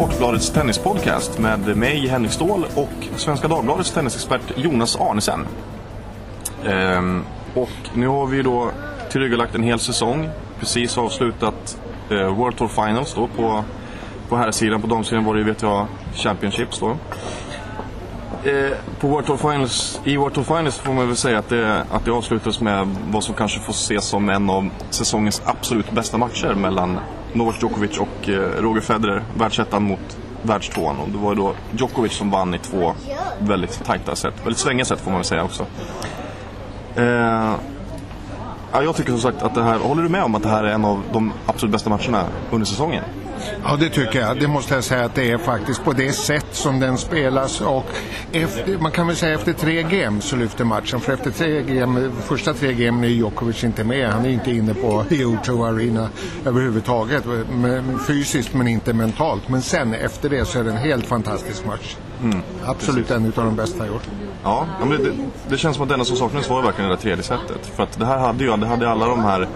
Sportbladets 0.00 0.50
tennispodcast 0.50 1.38
med 1.38 1.76
mig, 1.76 2.08
Henrik 2.08 2.32
Ståhl 2.32 2.66
och 2.74 3.06
Svenska 3.16 3.48
Dagbladets 3.48 3.90
tennisexpert 3.90 4.42
Jonas 4.56 4.96
Arnesen. 4.96 5.46
Ehm, 6.66 7.24
och 7.54 7.70
nu 7.94 8.08
har 8.08 8.26
vi 8.26 8.42
då 8.42 8.70
tillryggalagt 9.10 9.54
en 9.54 9.62
hel 9.62 9.78
säsong. 9.78 10.28
Precis 10.60 10.98
avslutat 10.98 11.78
eh, 12.10 12.34
World 12.36 12.56
Tour 12.56 12.68
Finals 12.68 13.14
då 13.14 13.26
på, 13.26 13.64
på 14.28 14.36
här 14.36 14.50
sidan 14.50 14.80
På 14.80 14.86
damsidan 14.86 15.24
var 15.24 15.34
det 15.34 15.40
ju 15.40 15.52
WTA 15.52 15.86
Championships 16.14 16.78
då. 16.78 16.90
Eh, 18.50 18.76
på 19.00 19.08
World 19.08 19.26
Tour 19.26 19.36
Finals, 19.36 20.00
I 20.04 20.16
World 20.16 20.34
Tour 20.34 20.44
Finals 20.44 20.78
får 20.78 20.92
man 20.92 21.06
väl 21.06 21.16
säga 21.16 21.38
att 21.38 21.48
det, 21.48 21.84
att 21.90 22.04
det 22.04 22.10
avslutades 22.10 22.60
med 22.60 22.96
vad 23.10 23.24
som 23.24 23.34
kanske 23.34 23.60
får 23.60 23.72
ses 23.72 24.04
som 24.04 24.28
en 24.28 24.50
av 24.50 24.70
säsongens 24.90 25.42
absolut 25.44 25.90
bästa 25.90 26.18
matcher 26.18 26.54
mellan 26.54 27.00
Novak 27.32 27.62
Djokovic 27.62 27.98
och 27.98 28.28
eh, 28.28 28.62
Roger 28.62 28.80
Federer, 28.80 29.22
världsettan 29.38 29.82
mot 29.82 30.18
världstvåan. 30.42 30.96
Och 30.96 31.08
det 31.08 31.18
var 31.18 31.34
då 31.34 31.54
Djokovic 31.76 32.12
som 32.12 32.30
vann 32.30 32.54
i 32.54 32.58
två 32.58 32.94
väldigt 33.38 33.84
tajta 33.84 34.16
set, 34.16 34.34
väldigt 34.44 34.58
svängiga 34.58 34.84
set 34.84 35.00
får 35.00 35.10
man 35.10 35.20
väl 35.20 35.24
säga 35.24 35.44
också. 35.44 35.66
Eh, 36.96 37.54
ja, 38.72 38.82
jag 38.82 38.96
tycker 38.96 39.10
som 39.10 39.20
sagt 39.20 39.42
att 39.42 39.54
det 39.54 39.62
här, 39.62 39.78
håller 39.78 40.02
du 40.02 40.08
med 40.08 40.22
om 40.22 40.34
att 40.34 40.42
det 40.42 40.48
här 40.48 40.64
är 40.64 40.72
en 40.72 40.84
av 40.84 41.02
de 41.12 41.32
absolut 41.46 41.72
bästa 41.72 41.90
matcherna 41.90 42.24
under 42.50 42.66
säsongen? 42.66 43.04
Ja, 43.64 43.76
det 43.76 43.88
tycker 43.88 44.20
jag. 44.20 44.40
Det 44.40 44.48
måste 44.48 44.74
jag 44.74 44.84
säga 44.84 45.04
att 45.04 45.14
det 45.14 45.30
är 45.30 45.38
faktiskt 45.38 45.84
på 45.84 45.92
det 45.92 46.12
sätt 46.12 46.46
som 46.52 46.80
den 46.80 46.98
spelas. 46.98 47.60
Och 47.60 47.86
efter, 48.32 48.78
man 48.78 48.92
kan 48.92 49.06
väl 49.06 49.16
säga 49.16 49.34
efter 49.34 49.52
tre 49.52 49.82
game 49.82 50.20
så 50.20 50.36
lyfter 50.36 50.64
matchen. 50.64 51.00
För 51.00 51.12
efter 51.12 51.30
tre 51.30 51.62
game, 51.62 52.10
första 52.24 52.54
tre 52.54 52.72
game 52.72 53.06
är 53.06 53.10
Djokovic 53.10 53.64
inte 53.64 53.84
med. 53.84 54.10
Han 54.10 54.24
är 54.24 54.30
inte 54.30 54.50
inne 54.50 54.74
på 54.74 55.04
O2 55.10 55.68
Arena 55.68 56.08
överhuvudtaget. 56.44 57.24
Fysiskt 58.06 58.54
men 58.54 58.68
inte 58.68 58.92
mentalt. 58.92 59.48
Men 59.48 59.62
sen 59.62 59.94
efter 59.94 60.28
det 60.28 60.44
så 60.44 60.58
är 60.58 60.64
det 60.64 60.70
en 60.70 60.76
helt 60.76 61.06
fantastisk 61.06 61.66
match. 61.66 61.96
Mm, 62.22 62.42
Absolut 62.64 63.08
precis. 63.08 63.36
en 63.36 63.42
av 63.42 63.44
de 63.44 63.56
bästa 63.56 63.78
jag 63.78 63.88
gjort. 63.88 64.08
Ja, 64.42 64.66
men 64.80 64.88
det, 64.88 64.96
det, 64.96 65.12
det, 65.48 65.58
känns 65.58 65.76
som 65.76 65.82
att 65.82 65.88
denna 65.88 66.04
som 66.04 66.16
saknades 66.16 66.50
var 66.50 66.62
verkligen 66.62 66.90
det 66.90 66.96
där 66.96 67.02
tredje 67.02 67.22
setet. 67.22 67.66
För 67.76 67.82
att 67.82 67.98
det 67.98 68.06
här 68.06 68.18
hade 68.18 68.44
ju 68.44 68.56
det 68.56 68.66
hade 68.66 68.90
alla 68.90 69.06
de 69.06 69.24
här 69.24 69.48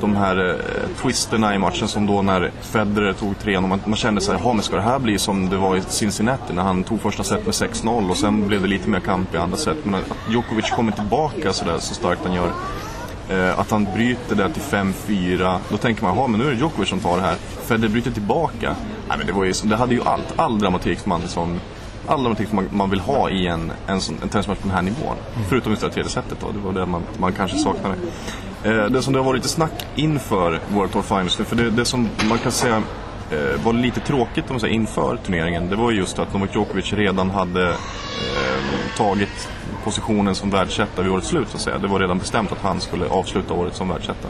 de 0.00 0.16
här 0.16 0.48
eh, 0.48 1.02
twisterna 1.02 1.54
i 1.54 1.58
matchen 1.58 1.88
som 1.88 2.06
då 2.06 2.22
när 2.22 2.50
Federer 2.60 3.12
tog 3.12 3.38
trean 3.38 3.64
och 3.64 3.68
man, 3.68 3.80
man 3.84 3.96
kände 3.96 4.20
sig, 4.20 4.36
jaha 4.40 4.52
men 4.52 4.62
ska 4.62 4.76
det 4.76 4.82
här 4.82 4.98
bli 4.98 5.18
som 5.18 5.48
det 5.48 5.56
var 5.56 5.76
i 5.76 5.80
Cincinnati 5.80 6.52
när 6.52 6.62
han 6.62 6.84
tog 6.84 7.00
första 7.00 7.24
set 7.24 7.44
med 7.44 7.52
6-0 7.52 8.10
och 8.10 8.16
sen 8.16 8.48
blev 8.48 8.62
det 8.62 8.68
lite 8.68 8.88
mer 8.88 9.00
kamp 9.00 9.34
i 9.34 9.36
andra 9.36 9.56
set. 9.56 9.84
Men 9.84 9.94
att 9.94 10.02
Djokovic 10.30 10.70
kommer 10.70 10.92
tillbaka 10.92 11.52
så, 11.52 11.64
där, 11.64 11.78
så 11.78 11.94
starkt 11.94 12.20
han 12.24 12.34
gör. 12.34 12.52
Eh, 13.28 13.58
att 13.58 13.70
han 13.70 13.84
bryter 13.94 14.34
där 14.34 14.48
till 14.48 14.62
5-4. 14.62 15.58
Då 15.68 15.76
tänker 15.76 16.02
man, 16.02 16.16
jaha 16.16 16.26
men 16.26 16.40
nu 16.40 16.46
är 16.46 16.50
det 16.50 16.56
Djokovic 16.56 16.88
som 16.88 17.00
tar 17.00 17.16
det 17.16 17.22
här. 17.22 17.36
Federer 17.66 17.88
bryter 17.88 18.10
tillbaka. 18.10 18.76
Nej, 19.08 19.18
men 19.18 19.26
det, 19.26 19.32
var 19.32 19.44
ju, 19.44 19.52
det 19.64 19.76
hade 19.76 19.94
ju 19.94 20.02
allt, 20.04 20.32
all 20.36 20.58
dramatik 20.58 20.98
som 20.98 21.10
man 21.10 21.20
liksom 21.20 21.60
all 22.08 22.22
dramatik 22.22 22.52
man, 22.52 22.68
man 22.72 22.90
vill 22.90 23.00
ha 23.00 23.30
i 23.30 23.46
en, 23.46 23.72
en, 23.86 24.00
en 24.22 24.28
tennismatch 24.28 24.60
på 24.60 24.68
den 24.68 24.76
här 24.76 24.82
nivån. 24.82 25.16
Mm. 25.34 25.48
Förutom 25.48 25.72
just 25.72 25.82
det 25.82 25.90
tredje 25.90 26.10
setet 26.10 26.40
då, 26.40 26.52
det 26.52 26.58
var 26.58 26.72
det 26.72 26.86
man, 26.86 27.02
man 27.18 27.32
kanske 27.32 27.58
saknade. 27.58 27.94
Eh, 28.64 28.84
det 28.84 29.02
som 29.02 29.12
det 29.12 29.18
har 29.18 29.24
varit 29.24 29.38
lite 29.38 29.48
snack 29.48 29.86
inför 29.96 30.60
World 30.68 30.92
Tour 30.92 31.02
Finals, 31.02 31.36
för 31.36 31.56
det, 31.56 31.70
det 31.70 31.84
som 31.84 32.08
man 32.28 32.38
kan 32.38 32.52
säga 32.52 32.82
eh, 33.30 33.64
var 33.64 33.72
lite 33.72 34.00
tråkigt 34.00 34.44
om 34.48 34.54
man 34.54 34.60
säger, 34.60 34.74
inför 34.74 35.16
turneringen, 35.16 35.68
det 35.70 35.76
var 35.76 35.92
just 35.92 36.18
att 36.18 36.34
Novak 36.34 36.54
Djokovic 36.54 36.92
redan 36.92 37.30
hade 37.30 37.68
eh, 37.68 38.96
tagit 38.96 39.48
positionen 39.84 40.34
som 40.34 40.50
världsetta 40.50 41.02
vid 41.02 41.12
årets 41.12 41.28
slut. 41.28 41.48
Så 41.48 41.56
att 41.56 41.62
säga. 41.62 41.78
Det 41.78 41.88
var 41.88 42.00
redan 42.00 42.18
bestämt 42.18 42.52
att 42.52 42.62
han 42.62 42.80
skulle 42.80 43.08
avsluta 43.08 43.54
året 43.54 43.74
som 43.74 43.88
världsetta. 43.88 44.28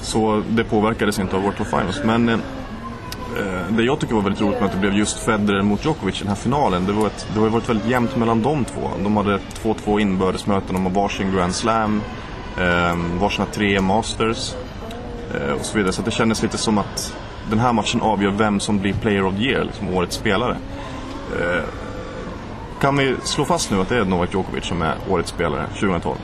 Så 0.00 0.42
det 0.48 0.64
påverkades 0.64 1.18
inte 1.18 1.36
av 1.36 1.42
World 1.42 1.56
Tour 1.56 1.66
Finals. 1.66 2.00
Men 2.04 2.28
eh, 2.28 2.34
eh, 2.34 3.62
det 3.68 3.82
jag 3.82 4.00
tycker 4.00 4.14
var 4.14 4.22
väldigt 4.22 4.42
roligt 4.42 4.60
med 4.60 4.66
att 4.66 4.72
det 4.72 4.78
blev 4.80 4.94
just 4.94 5.18
Federer 5.18 5.62
mot 5.62 5.84
Djokovic 5.84 6.16
i 6.16 6.18
den 6.18 6.28
här 6.28 6.36
finalen. 6.36 6.86
Det, 6.86 6.92
var 6.92 7.06
ett, 7.06 7.26
det 7.34 7.40
har 7.40 7.48
varit 7.48 7.68
väldigt 7.68 7.88
jämnt 7.88 8.16
mellan 8.16 8.42
de 8.42 8.64
två. 8.64 8.90
De 9.02 9.16
hade 9.16 9.38
2-2 9.62 10.00
inbördesmöten, 10.00 10.74
de 10.74 10.84
har 10.84 10.92
varsin 10.92 11.32
Grand 11.32 11.54
Slam 11.54 12.02
Ehm, 12.58 13.18
varsina 13.18 13.46
tre 13.52 13.80
Masters 13.80 14.54
eh, 15.34 15.52
och 15.52 15.64
så 15.64 15.76
vidare. 15.76 15.92
Så 15.92 16.02
det 16.02 16.10
kändes 16.10 16.42
lite 16.42 16.58
som 16.58 16.78
att 16.78 17.14
den 17.50 17.58
här 17.58 17.72
matchen 17.72 18.00
avgör 18.00 18.30
vem 18.30 18.60
som 18.60 18.78
blir 18.78 18.92
Player 18.92 19.26
of 19.26 19.34
the 19.34 19.42
Year, 19.42 19.64
liksom 19.64 19.94
årets 19.94 20.16
spelare. 20.16 20.56
Eh, 21.40 21.64
kan 22.80 22.96
vi 22.96 23.16
slå 23.22 23.44
fast 23.44 23.70
nu 23.70 23.80
att 23.80 23.88
det 23.88 23.96
är 23.96 24.04
Novak 24.04 24.32
Djokovic 24.32 24.64
som 24.64 24.82
är 24.82 24.94
årets 25.08 25.30
spelare 25.30 25.66
2012? 25.66 26.16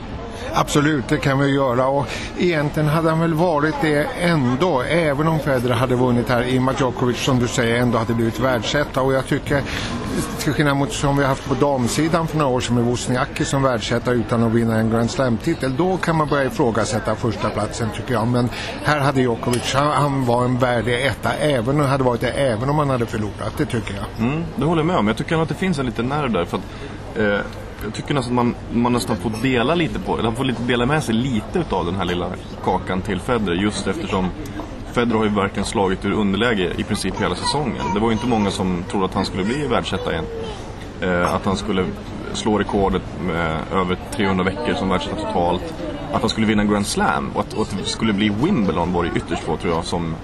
Absolut, 0.53 1.07
det 1.07 1.17
kan 1.17 1.39
vi 1.39 1.55
göra. 1.55 1.87
Och 1.87 2.07
egentligen 2.37 2.89
hade 2.89 3.09
han 3.09 3.19
väl 3.19 3.33
varit 3.33 3.75
det 3.81 4.07
ändå, 4.21 4.81
även 4.81 5.27
om 5.27 5.39
Federer 5.39 5.73
hade 5.73 5.95
vunnit 5.95 6.29
här. 6.29 6.43
I 6.43 6.59
och 6.59 6.63
med 6.63 6.73
att 6.73 6.81
Djokovic, 6.81 7.17
som 7.17 7.39
du 7.39 7.47
säger, 7.47 7.81
ändå 7.81 7.97
hade 7.97 8.13
blivit 8.13 8.39
världsetta. 8.39 9.01
Och 9.01 9.13
jag 9.13 9.27
tycker, 9.27 9.61
till 10.21 10.53
skillnad 10.53 10.77
mot 10.77 10.93
som 10.93 11.17
vi 11.17 11.23
har 11.23 11.29
haft 11.29 11.47
på 11.47 11.53
damsidan 11.53 12.27
för 12.27 12.37
några 12.37 12.51
år 12.51 12.59
sedan 12.59 12.75
med 12.75 12.83
Wozniacki 12.83 13.45
som 13.45 13.63
världsetta 13.63 14.11
utan 14.11 14.43
att 14.43 14.51
vinna 14.51 14.75
en 14.75 14.89
Grand 14.89 15.11
Slam-titel. 15.11 15.75
Då 15.77 15.97
kan 15.97 16.15
man 16.15 16.27
börja 16.27 16.45
ifrågasätta 16.45 17.15
första 17.15 17.49
platsen 17.49 17.89
tycker 17.95 18.13
jag. 18.13 18.27
Men 18.27 18.49
här 18.83 18.99
hade 18.99 19.21
Djokovic, 19.21 19.73
han, 19.73 19.87
han 19.87 20.25
var 20.25 20.45
en 20.45 20.57
värdig 20.57 21.05
etta, 21.05 21.33
även, 21.33 21.79
hade 21.79 22.03
varit 22.03 22.21
det 22.21 22.29
även 22.29 22.69
om 22.69 22.77
han 22.79 22.89
hade 22.89 23.05
förlorat. 23.05 23.53
Det 23.57 23.65
tycker 23.65 23.93
jag. 23.93 24.27
Mm, 24.27 24.43
det 24.55 24.65
håller 24.65 24.79
jag 24.79 24.87
med 24.87 24.97
om. 24.97 25.07
Jag 25.07 25.17
tycker 25.17 25.41
att 25.41 25.49
det 25.49 25.55
finns 25.55 25.79
en 25.79 25.85
liten 25.85 26.05
nerv 26.05 26.31
där. 26.31 26.45
För 26.45 26.57
att, 26.57 26.63
eh 27.17 27.39
jag 27.83 27.93
tycker 27.93 28.13
nästan 28.13 28.39
att 28.39 28.45
man, 28.45 28.81
man 28.81 28.93
nästan 28.93 29.17
får 29.17 29.31
dela 29.41 29.75
lite 29.75 29.99
på, 29.99 30.21
han 30.21 30.35
får 30.35 30.43
lite 30.43 30.63
dela 30.63 30.85
med 30.85 31.03
sig 31.03 31.15
lite 31.15 31.63
av 31.69 31.85
den 31.85 31.95
här 31.95 32.05
lilla 32.05 32.29
kakan 32.63 33.01
till 33.01 33.19
Federer 33.19 33.55
just 33.55 33.87
eftersom 33.87 34.29
Federer 34.97 35.17
har 35.17 35.25
ju 35.25 35.31
verkligen 35.31 35.65
slagit 35.65 36.05
ur 36.05 36.11
underläge 36.11 36.73
i 36.77 36.83
princip 36.83 37.21
hela 37.21 37.35
säsongen. 37.35 37.93
Det 37.93 37.99
var 37.99 38.07
ju 38.07 38.13
inte 38.13 38.27
många 38.27 38.51
som 38.51 38.83
trodde 38.89 39.05
att 39.05 39.13
han 39.13 39.25
skulle 39.25 39.43
bli 39.43 39.67
världsetta 39.67 40.11
igen. 40.11 40.25
Eh, 41.01 41.33
att 41.35 41.45
han 41.45 41.57
skulle 41.57 41.85
slå 42.33 42.57
rekordet 42.57 43.01
med 43.21 43.59
över 43.73 43.97
300 44.11 44.43
veckor 44.43 44.73
som 44.73 44.89
världsetta 44.89 45.15
totalt. 45.15 45.73
Att 46.11 46.21
han 46.21 46.29
skulle 46.29 46.47
vinna 46.47 46.63
Grand 46.63 46.87
Slam 46.87 47.31
och 47.33 47.41
att, 47.41 47.53
och 47.53 47.61
att 47.61 47.77
det 47.77 47.89
skulle 47.89 48.13
bli 48.13 48.29
Wimbledon 48.29 48.93
var 48.93 49.03
det 49.03 49.11
ytterst 49.15 49.43
få 49.43 49.57
tror 49.57 49.73
jag 49.73 49.85
som, 49.85 50.15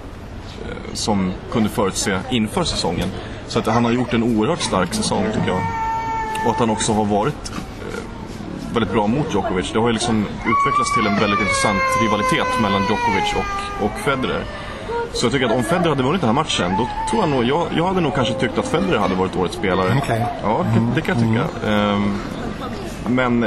eh, 0.64 0.94
som 0.94 1.32
kunde 1.52 1.68
förutse 1.68 2.18
inför 2.30 2.64
säsongen. 2.64 3.08
Så 3.46 3.58
att 3.58 3.66
han 3.66 3.84
har 3.84 3.92
gjort 3.92 4.14
en 4.14 4.22
oerhört 4.22 4.60
stark 4.60 4.94
säsong 4.94 5.24
tycker 5.34 5.48
jag. 5.48 5.62
Och 6.44 6.50
att 6.50 6.58
han 6.58 6.70
också 6.70 6.92
har 6.92 7.04
varit 7.04 7.52
väldigt 8.74 8.92
bra 8.92 9.06
mot 9.06 9.34
Djokovic. 9.34 9.72
Det 9.72 9.78
har 9.78 9.86
ju 9.86 9.92
liksom 9.92 10.26
utvecklats 10.52 10.94
till 10.94 11.06
en 11.06 11.16
väldigt 11.24 11.40
intressant 11.40 11.82
rivalitet 12.02 12.60
mellan 12.62 12.80
Djokovic 12.88 13.28
och, 13.40 13.84
och 13.84 13.98
Federer. 13.98 14.42
Så 15.12 15.26
jag 15.26 15.32
tycker 15.32 15.46
att 15.46 15.52
om 15.52 15.62
Federer 15.62 15.88
hade 15.88 16.02
vunnit 16.02 16.20
den 16.20 16.28
här 16.28 16.34
matchen, 16.34 16.70
då 16.78 16.88
tror 17.10 17.22
jag 17.22 17.28
nog, 17.28 17.44
jag, 17.44 17.66
jag 17.76 17.86
hade 17.86 18.00
nog 18.00 18.14
kanske 18.14 18.34
tyckt 18.34 18.58
att 18.58 18.68
Federer 18.68 18.98
hade 18.98 19.14
varit 19.14 19.36
årets 19.36 19.56
spelare. 19.56 19.98
Okay. 19.98 20.20
Ja, 20.42 20.66
det 20.94 21.00
kan 21.00 21.18
jag 21.18 21.28
tycka. 21.28 21.68
Mm. 21.68 21.94
Um, 21.94 22.20
men 23.08 23.46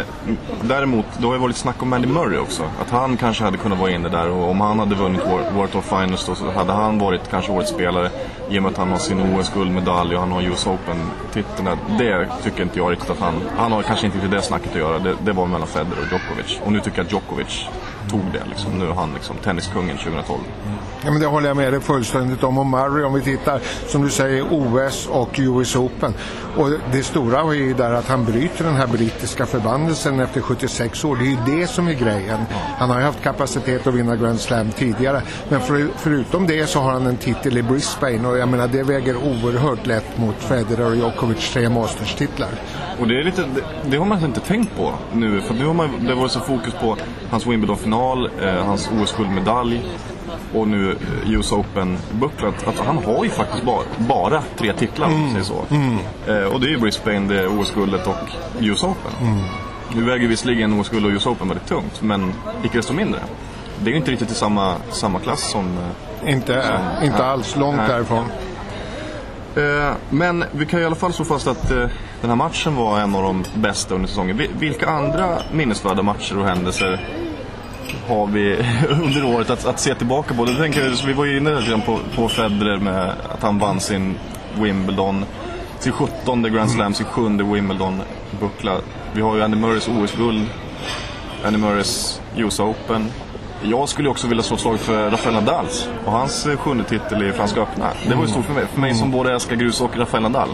däremot, 0.61 1.05
det 1.17 1.25
har 1.25 1.33
ju 1.33 1.39
varit 1.39 1.55
snack 1.55 1.81
om 1.81 1.93
Andy 1.93 2.07
Murray 2.07 2.37
också. 2.37 2.63
Att 2.81 2.89
han 2.89 3.17
kanske 3.17 3.43
hade 3.43 3.57
kunnat 3.57 3.79
vara 3.79 3.91
inne 3.91 4.09
där 4.09 4.29
och 4.29 4.49
om 4.49 4.61
han 4.61 4.79
hade 4.79 4.95
vunnit 4.95 5.21
World 5.55 5.71
Tour 5.71 5.81
Finals 5.81 6.25
då 6.25 6.35
så 6.35 6.51
hade 6.51 6.73
han 6.73 6.99
varit 6.99 7.29
kanske 7.31 7.51
årets 7.51 7.71
spelare. 7.71 8.09
I 8.49 8.59
och 8.59 8.63
med 8.63 8.71
att 8.71 8.77
han 8.77 8.89
har 8.89 8.97
sin 8.97 9.21
OS-guldmedalj 9.21 10.15
och 10.15 10.21
han 10.21 10.31
har 10.31 10.41
US 10.41 10.67
Open-titeln. 10.67 11.77
Det 11.99 12.29
tycker 12.43 12.63
inte 12.63 12.79
jag 12.79 12.91
riktigt 12.91 13.09
att 13.09 13.19
han... 13.19 13.41
Han 13.57 13.71
har 13.71 13.81
kanske 13.83 14.05
inte 14.05 14.27
det 14.27 14.41
snacket 14.41 14.71
att 14.71 14.77
göra. 14.77 14.99
Det, 14.99 15.15
det 15.25 15.31
var 15.31 15.45
mellan 15.45 15.67
Federer 15.67 15.97
och 16.01 16.11
Djokovic. 16.11 16.59
Och 16.65 16.71
nu 16.71 16.79
tycker 16.79 16.97
jag 16.97 17.05
att 17.05 17.11
Djokovic 17.11 17.65
tog 18.09 18.21
det. 18.33 18.49
Liksom. 18.49 18.79
Nu 18.79 18.89
är 18.89 18.93
han 18.93 19.13
liksom 19.13 19.35
tenniskungen 19.37 19.97
2012. 19.97 20.39
Ja, 21.01 21.11
men 21.11 21.21
det 21.21 21.27
håller 21.27 21.47
jag 21.47 21.57
med 21.57 21.73
dig 21.73 21.81
fullständigt 21.81 22.43
om. 22.43 22.57
Och 22.57 22.65
Murray, 22.65 23.03
om 23.03 23.13
vi 23.13 23.21
tittar, 23.21 23.61
som 23.87 24.01
du 24.03 24.09
säger, 24.09 24.45
OS 24.51 25.07
och 25.07 25.29
US 25.37 25.75
Open. 25.75 26.13
Och 26.57 26.69
det 26.91 27.03
stora 27.03 27.39
är 27.39 27.53
ju 27.53 27.73
där 27.73 27.91
att 27.91 28.07
han 28.07 28.25
bryter 28.25 28.63
den 28.63 28.75
här 28.75 28.87
brittiska 28.87 29.45
förbannelsen 29.45 30.19
efter 30.19 30.41
76 30.41 31.05
år. 31.05 31.15
Det 31.15 31.23
är 31.23 31.29
ju 31.29 31.59
det 31.59 31.67
som 31.67 31.87
är 31.87 31.93
grejen. 31.93 32.39
Han 32.77 32.89
har 32.89 32.99
ju 32.99 33.05
haft 33.05 33.23
kapacitet 33.23 33.87
att 33.87 33.93
vinna 33.93 34.15
Grand 34.15 34.39
Slam 34.39 34.71
tidigare. 34.71 35.21
Men 35.49 35.61
för, 35.61 35.87
förutom 35.97 36.47
det 36.47 36.67
så 36.67 36.79
har 36.79 36.91
han 36.91 37.07
en 37.07 37.17
titel 37.17 37.57
i 37.57 37.63
Brisbane 37.63 38.27
och 38.37 38.41
jag 38.41 38.49
menar 38.49 38.67
det 38.67 38.83
väger 38.83 39.15
oerhört 39.15 39.87
lätt 39.87 40.17
mot 40.17 40.35
Federer 40.35 40.85
och 40.85 40.95
Djokovic 40.95 41.53
tre 41.53 41.69
Masters-titlar. 41.69 42.49
Och 42.99 43.07
det, 43.07 43.19
är 43.19 43.23
lite, 43.23 43.41
det, 43.41 43.63
det, 43.89 43.97
har 43.97 44.05
man 44.05 44.25
inte 44.25 44.39
tänkt 44.39 44.77
på 44.77 44.93
nu. 45.13 45.41
För 45.41 45.53
nu 45.53 45.65
har 45.65 45.73
man, 45.73 46.05
det 46.05 46.15
varit 46.15 46.31
så 46.31 46.39
fokus 46.39 46.73
på 46.73 46.97
hans 47.29 47.47
Wimbledon-final, 47.47 48.29
eh, 48.41 48.65
hans 48.65 48.89
OS-guldmedalj 49.01 49.81
och 50.53 50.67
nu 50.67 50.91
eh, 50.91 51.31
US 51.31 51.51
Open-bucklan. 51.51 52.53
Att 52.65 52.79
han 52.79 52.97
har 52.97 53.23
ju 53.23 53.29
faktiskt 53.29 53.63
bara, 53.63 53.83
bara 53.97 54.43
tre 54.57 54.73
titlar, 54.73 55.07
mm. 55.07 55.31
säger 55.31 55.45
så. 55.45 55.65
Mm. 55.69 55.97
Eh, 56.27 56.53
och 56.53 56.61
det 56.61 56.67
är 56.67 56.71
ju 56.71 56.77
Brisbane, 56.77 57.33
det 57.33 57.39
är 57.39 57.59
OS-guldet 57.59 58.07
och 58.07 58.29
US 58.59 58.83
Open. 58.83 59.11
Mm. 59.21 59.43
Nu 59.95 60.03
väger 60.03 60.27
visserligen 60.27 60.79
OS-guld 60.81 61.05
och 61.05 61.11
US 61.11 61.25
Open 61.25 61.47
väldigt 61.47 61.67
tungt, 61.67 62.01
men 62.01 62.33
icke 62.63 62.77
desto 62.77 62.93
mindre. 62.93 63.19
Det 63.83 63.89
är 63.89 63.91
ju 63.91 63.97
inte 63.97 64.11
riktigt 64.11 64.31
i 64.31 64.35
samma, 64.35 64.75
samma 64.91 65.19
klass 65.19 65.51
som... 65.51 65.77
Inte, 66.25 66.79
inte 67.03 67.25
alls, 67.25 67.55
långt 67.55 67.79
här. 67.79 67.87
därifrån. 67.87 68.25
Eh, 69.55 69.93
men 70.09 70.43
vi 70.51 70.65
kan 70.65 70.81
i 70.81 70.85
alla 70.85 70.95
fall 70.95 71.13
slå 71.13 71.25
fast 71.25 71.47
att 71.47 71.71
eh, 71.71 71.87
den 72.21 72.29
här 72.29 72.35
matchen 72.35 72.75
var 72.75 72.99
en 72.99 73.15
av 73.15 73.23
de 73.23 73.43
bästa 73.55 73.95
under 73.95 74.07
säsongen. 74.07 74.41
Vilka 74.59 74.89
andra 74.89 75.37
minnesvärda 75.51 76.01
matcher 76.01 76.37
och 76.37 76.45
händelser 76.45 77.07
har 78.07 78.27
vi 78.27 78.65
under 78.89 79.25
året 79.25 79.49
att, 79.49 79.65
att 79.65 79.79
se 79.79 79.95
tillbaka 79.95 80.33
på. 80.33 80.45
Det 80.45 80.55
tänker, 80.55 80.83
jag, 80.83 80.91
vi 81.05 81.13
var 81.13 81.25
ju 81.25 81.37
inne 81.37 81.51
redan 81.51 81.81
på, 81.81 81.99
på 82.15 82.29
Federer 82.29 82.77
med 82.77 83.13
att 83.29 83.43
han 83.43 83.59
vann 83.59 83.79
sin 83.79 84.17
Wimbledon. 84.59 85.25
Sin 85.79 85.91
17 85.91 86.43
Grand 86.53 86.71
Slam, 86.71 86.93
sin 86.93 87.05
sjunde 87.05 87.43
Wimbledon-buckla. 87.43 88.77
Vi 89.13 89.21
har 89.21 89.35
ju 89.35 89.43
Andy 89.43 89.57
Murrays 89.57 89.87
OS-guld, 89.87 90.45
Andy 91.45 91.59
Murrays 91.59 92.21
US 92.35 92.59
Open. 92.59 93.11
Jag 93.61 93.89
skulle 93.89 94.09
också 94.09 94.27
vilja 94.27 94.43
slå 94.43 94.55
ett 94.55 94.61
slag 94.61 94.79
för 94.79 95.09
Rafael 95.09 95.35
Nadals 95.35 95.89
och 96.05 96.11
hans 96.11 96.45
eh, 96.45 96.57
sjunde 96.57 96.83
titel 96.83 97.23
i 97.23 97.31
Franska 97.31 97.61
öppna. 97.61 97.89
Det 98.07 98.15
var 98.15 98.21
ju 98.21 98.29
stort 98.29 98.45
för 98.45 98.53
mig, 98.53 98.65
för 98.73 98.79
mig 98.79 98.95
som 98.95 99.11
både 99.11 99.33
älskar 99.33 99.55
grus 99.55 99.81
och 99.81 99.97
Rafael 99.97 100.23
Nadal. 100.23 100.49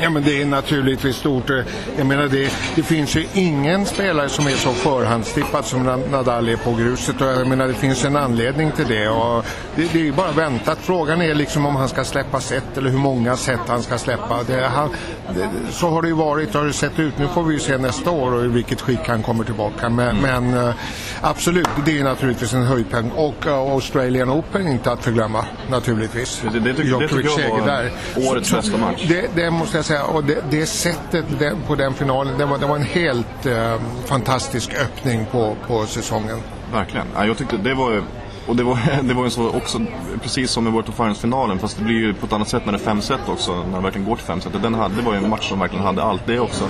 Ja 0.00 0.10
men 0.10 0.22
det 0.22 0.42
är 0.42 0.46
naturligtvis 0.46 1.16
stort. 1.16 1.50
Jag 1.96 2.06
menar 2.06 2.28
det, 2.28 2.52
det 2.74 2.82
finns 2.82 3.16
ju 3.16 3.26
ingen 3.34 3.86
spelare 3.86 4.28
som 4.28 4.46
är 4.46 4.50
så 4.50 4.70
förhandstippad 4.70 5.64
som 5.64 6.02
Nadal 6.10 6.48
är 6.48 6.56
på 6.56 6.74
gruset. 6.74 7.20
Och 7.20 7.26
jag 7.26 7.46
menar 7.48 7.68
det 7.68 7.74
finns 7.74 8.04
en 8.04 8.16
anledning 8.16 8.72
till 8.72 8.86
det. 8.88 9.08
Och 9.08 9.44
det, 9.76 9.92
det 9.92 9.98
är 9.98 10.04
ju 10.04 10.12
bara 10.12 10.32
väntat. 10.32 10.78
Frågan 10.80 11.22
är 11.22 11.34
liksom 11.34 11.66
om 11.66 11.76
han 11.76 11.88
ska 11.88 12.04
släppa 12.04 12.40
set 12.40 12.78
eller 12.78 12.90
hur 12.90 12.98
många 12.98 13.36
set 13.36 13.60
han 13.66 13.82
ska 13.82 13.98
släppa. 13.98 14.42
Det, 14.46 14.66
han, 14.66 14.90
det, 15.34 15.48
så 15.70 15.88
har 15.88 16.02
det 16.02 16.08
ju 16.08 16.14
varit 16.14 16.54
och 16.54 16.60
har 16.60 16.66
det 16.66 16.72
sett 16.72 16.98
ut. 16.98 17.18
Nu 17.18 17.28
får 17.28 17.42
vi 17.42 17.54
ju 17.54 17.60
se 17.60 17.78
nästa 17.78 18.10
år 18.10 18.32
och 18.34 18.44
i 18.44 18.48
vilket 18.48 18.80
skick 18.80 19.08
han 19.08 19.22
kommer 19.22 19.44
tillbaka. 19.44 19.88
Men, 19.88 20.16
men 20.16 20.54
eh, 20.54 20.74
absolut, 21.20 21.68
det 21.84 21.98
är 21.98 22.04
naturligtvis 22.04 22.23
en 22.54 22.62
höjdpunkt. 22.62 23.16
Och 23.16 23.46
uh, 23.46 23.52
Australian 23.52 24.30
Open 24.30 24.68
inte 24.68 24.92
att 24.92 25.04
förglömma 25.04 25.44
naturligtvis. 25.70 26.42
Det, 26.52 26.60
det, 26.60 26.74
tycker, 26.74 27.00
det 27.00 27.08
tycker 27.08 27.40
jag 27.42 27.50
var 27.50 27.66
där. 27.66 27.90
årets 28.16 28.48
Så- 28.48 28.56
bästa 28.56 28.78
match. 28.78 29.04
Det, 29.08 29.28
det 29.34 29.50
måste 29.50 29.78
jag 29.78 29.84
säga. 29.84 30.04
Och 30.04 30.24
det, 30.24 30.44
det 30.50 30.66
sättet 30.66 31.24
den, 31.38 31.56
på 31.66 31.74
den 31.74 31.94
finalen, 31.94 32.38
det 32.38 32.44
var, 32.44 32.58
det 32.58 32.66
var 32.66 32.76
en 32.76 32.82
helt 32.82 33.46
eh, 33.46 33.80
fantastisk 34.04 34.74
öppning 34.74 35.26
på, 35.32 35.56
på 35.66 35.86
säsongen. 35.86 36.38
Verkligen. 36.72 37.06
Ja, 37.14 37.26
jag 37.26 37.38
tyckte 37.38 37.56
det 37.56 37.74
var. 37.74 38.02
Och 38.46 38.56
det 38.56 38.62
var, 38.62 38.78
det 39.02 39.14
var 39.14 39.24
ju 39.24 39.30
så 39.30 39.48
också, 39.48 39.80
precis 40.22 40.50
som 40.50 40.68
i 40.68 40.70
World 40.70 40.88
of 40.88 40.94
Finals-finalen, 40.96 41.58
fast 41.58 41.78
det 41.78 41.84
blir 41.84 41.94
ju 41.94 42.14
på 42.14 42.26
ett 42.26 42.32
annat 42.32 42.48
sätt 42.48 42.62
när 42.64 42.72
det 42.72 42.78
är 42.78 42.84
fem 42.84 43.00
set 43.00 43.28
också, 43.28 43.64
när 43.70 43.76
det 43.76 43.82
verkligen 43.82 44.08
går 44.08 44.16
till 44.16 44.24
fem 44.24 44.40
set. 44.40 44.62
Den 44.62 44.74
hade, 44.74 44.94
det 44.94 45.02
var 45.02 45.12
ju 45.12 45.18
en 45.18 45.30
match 45.30 45.48
som 45.48 45.58
verkligen 45.58 45.84
hade 45.84 46.02
allt 46.02 46.26
det 46.26 46.40
också. 46.40 46.64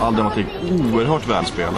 All 0.00 0.14
dramatik, 0.14 0.46
oerhört 0.70 1.28
välspelad. 1.28 1.74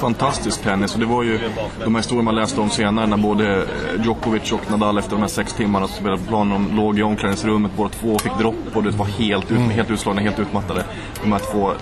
Fantastisk 0.00 0.62
tennis 0.62 0.94
och 0.94 1.00
det 1.00 1.06
var 1.06 1.22
ju 1.22 1.40
de 1.84 1.94
här 1.94 2.02
historierna 2.02 2.24
man 2.24 2.34
läste 2.34 2.60
om 2.60 2.70
senare 2.70 3.06
när 3.06 3.16
både 3.16 3.56
eh, 3.56 4.04
Djokovic 4.04 4.52
och 4.52 4.70
Nadal 4.70 4.98
efter 4.98 5.10
de 5.10 5.20
här 5.20 5.28
sex 5.28 5.52
timmarna 5.52 5.88
som 5.88 5.96
spelade 5.96 6.22
på 6.22 6.28
planen, 6.28 6.68
de 6.68 6.76
låg 6.76 6.98
i 6.98 7.02
omklädningsrummet 7.02 7.72
båda 7.76 7.88
två 7.88 8.18
fick 8.18 8.38
dropp 8.38 8.54
och 8.74 8.82
det 8.82 8.90
var 8.90 9.06
helt, 9.06 9.50
ut, 9.50 9.58
helt 9.58 9.90
utslagna, 9.90 10.20
helt 10.20 10.38
utmattade. 10.38 10.84
De 11.22 11.32
här 11.32 11.40
två 11.52 11.70
eh, 11.70 11.76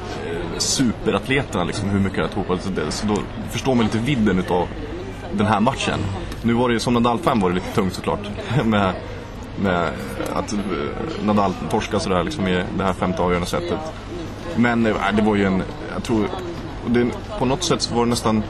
superatleterna 0.59 1.65
liksom, 1.65 1.91
hur 1.91 2.01
mycket 2.01 2.19
det 2.19 2.45
på. 2.45 2.59
Så, 2.91 3.07
då 3.07 3.17
förstår 3.51 3.75
man 3.75 3.85
lite 3.85 3.99
vidden 3.99 4.39
utav 4.39 4.69
den 5.33 5.47
här 5.47 5.61
matchen. 5.61 5.99
Nu 6.43 6.53
var 6.53 6.69
det 6.69 6.73
ju 6.73 6.81
som 6.81 6.95
Nadal-fan 6.95 7.41
var 7.41 7.49
det 7.49 7.55
lite 7.55 7.75
tungt 7.75 7.95
såklart. 7.95 8.31
med, 8.65 8.93
med 9.63 9.91
att 10.35 10.53
eh, 10.53 10.59
Nadal 11.25 11.53
torskade 11.71 12.03
sådär 12.03 12.25
liksom 12.25 12.49
i 12.49 12.63
det 12.77 12.85
här 12.85 12.93
femte 12.93 13.23
avgörande 13.23 13.49
sättet. 13.49 13.79
Men 14.57 14.83
det 14.83 15.23
var 15.23 15.37
ju 15.37 15.45
en, 15.45 15.63
jag 15.95 16.03
tror, 16.03 16.29
och 16.85 16.91
det, 16.91 17.11
på 17.39 17.45
något 17.45 17.63
sätt 17.63 17.83
så 17.83 17.95
var 17.95 18.05
det 18.05 18.11
nästan 18.11 18.43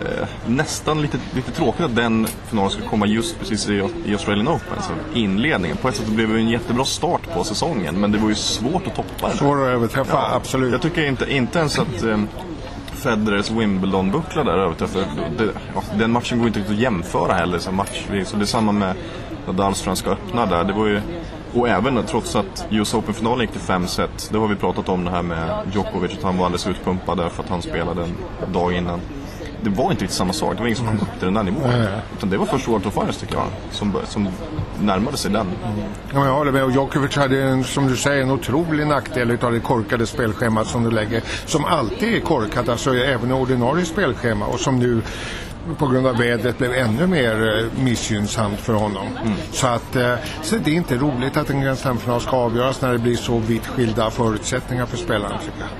eh, 0.00 0.28
nästan 0.46 1.02
lite, 1.02 1.18
lite 1.34 1.50
tråkigt 1.50 1.84
att 1.84 1.96
den 1.96 2.26
finalen 2.26 2.70
skulle 2.70 2.86
komma 2.88 3.06
just 3.06 3.38
precis 3.38 3.68
i, 3.68 3.88
i 4.04 4.12
Australian 4.12 4.48
Open, 4.48 4.76
alltså 4.76 4.92
inledningen. 5.14 5.76
På 5.76 5.88
ett 5.88 5.96
sätt 5.96 6.06
blev 6.06 6.28
det 6.28 6.38
en 6.38 6.48
jättebra 6.48 6.84
start 6.84 7.34
på 7.34 7.44
säsongen, 7.44 8.00
men 8.00 8.12
det 8.12 8.18
var 8.18 8.28
ju 8.28 8.34
svårt 8.34 8.86
att 8.86 8.94
toppa 8.94 9.28
den. 9.28 9.36
Svår 9.36 9.62
att 9.62 9.74
överträffa, 9.74 10.34
absolut. 10.34 10.72
Jag 10.72 10.82
tycker 10.82 11.06
inte, 11.06 11.32
inte 11.32 11.58
ens 11.58 11.78
att 11.78 12.02
eh, 12.02 12.18
Federers 13.02 13.50
Wimbledon-buckla 13.50 14.44
där 14.44 14.58
överträffar. 14.58 15.00
Det, 15.38 15.44
ja, 15.74 15.82
den 15.98 16.10
matchen 16.10 16.38
går 16.38 16.46
inte 16.46 16.58
riktigt 16.58 16.76
att 16.76 16.82
jämföra 16.82 17.32
heller 17.32 17.58
som 17.58 17.76
match. 17.76 18.06
Så 18.24 18.36
det 18.36 18.42
är 18.42 18.46
samma 18.46 18.72
med 18.72 18.94
Nadals 19.46 19.82
Franska 19.82 20.10
öppna 20.10 20.46
där. 20.46 20.64
Det 20.64 20.72
var 20.72 20.86
ju, 20.86 21.00
och 21.54 21.68
även 21.68 22.06
trots 22.06 22.36
att 22.36 22.66
US 22.70 22.94
Open-finalen 22.94 23.40
gick 23.40 23.50
till 23.50 23.60
fem 23.60 23.86
set. 23.86 24.28
Det 24.32 24.38
har 24.38 24.48
vi 24.48 24.56
pratat 24.56 24.88
om 24.88 25.04
det 25.04 25.10
här 25.10 25.22
med 25.22 25.58
Djokovic, 25.72 26.12
att 26.12 26.22
han 26.22 26.38
var 26.38 26.44
alldeles 26.44 26.66
utpumpad 26.66 27.18
där 27.18 27.28
för 27.28 27.42
att 27.42 27.48
han 27.48 27.62
spelade 27.62 28.02
en 28.46 28.52
dag 28.52 28.72
innan. 28.72 29.00
Det 29.64 29.70
var 29.70 29.90
inte 29.90 30.02
riktigt 30.02 30.16
samma 30.16 30.32
sak. 30.32 30.52
Det 30.52 30.60
var 30.60 30.66
ingen 30.66 30.76
som 30.76 30.86
kom 30.86 30.96
upp 30.96 31.18
till 31.18 31.24
den 31.24 31.34
där 31.34 31.42
nivån. 31.42 31.70
Utan 32.16 32.30
det 32.30 32.36
var 32.36 32.46
först 32.46 32.68
World 32.68 32.86
of 32.86 32.94
Finals 32.94 33.16
tycker 33.16 33.34
jag, 33.34 33.46
som, 33.70 33.94
som 34.04 34.28
närmade 34.80 35.16
sig 35.16 35.30
den. 35.30 35.46
Ja, 36.14 36.26
jag 36.26 36.34
håller 36.34 36.52
med. 36.52 36.64
Och 36.64 36.70
Djokovic 36.70 37.16
hade, 37.16 37.42
en, 37.42 37.64
som 37.64 37.86
du 37.86 37.96
säger, 37.96 38.22
en 38.22 38.30
otrolig 38.30 38.86
nackdel 38.86 39.38
av 39.42 39.52
det 39.52 39.60
korkade 39.60 40.06
spelschemat 40.06 40.66
som 40.66 40.84
du 40.84 40.90
lägger. 40.90 41.22
Som 41.46 41.64
alltid 41.64 42.14
är 42.14 42.20
korkat, 42.20 42.68
alltså 42.68 42.94
även 42.94 43.32
ordinarie 43.32 43.84
spelschema. 43.84 44.46
Och 44.46 44.60
som 44.60 44.78
nu 44.78 45.02
på 45.78 45.86
grund 45.86 46.06
av 46.06 46.18
vädret 46.18 46.58
blev 46.58 46.72
ännu 46.74 47.06
mer 47.06 47.58
eh, 47.58 47.82
missgynnsamt 47.84 48.60
för 48.60 48.72
honom. 48.74 49.06
Så, 49.52 49.66
att, 49.66 49.96
eh, 49.96 50.14
så 50.42 50.56
det 50.56 50.70
är 50.70 50.74
inte 50.74 50.96
roligt 50.96 51.36
att 51.36 51.50
en 51.50 51.60
Grand 51.62 51.78
Slam-final 51.78 52.20
ska 52.20 52.36
avgöras 52.36 52.80
när 52.82 52.92
det 52.92 52.98
blir 52.98 53.16
så 53.16 53.38
vitt 53.38 53.66
skilda 53.66 54.10
förutsättningar 54.10 54.86
för 54.86 54.96
spelarna. 54.96 55.38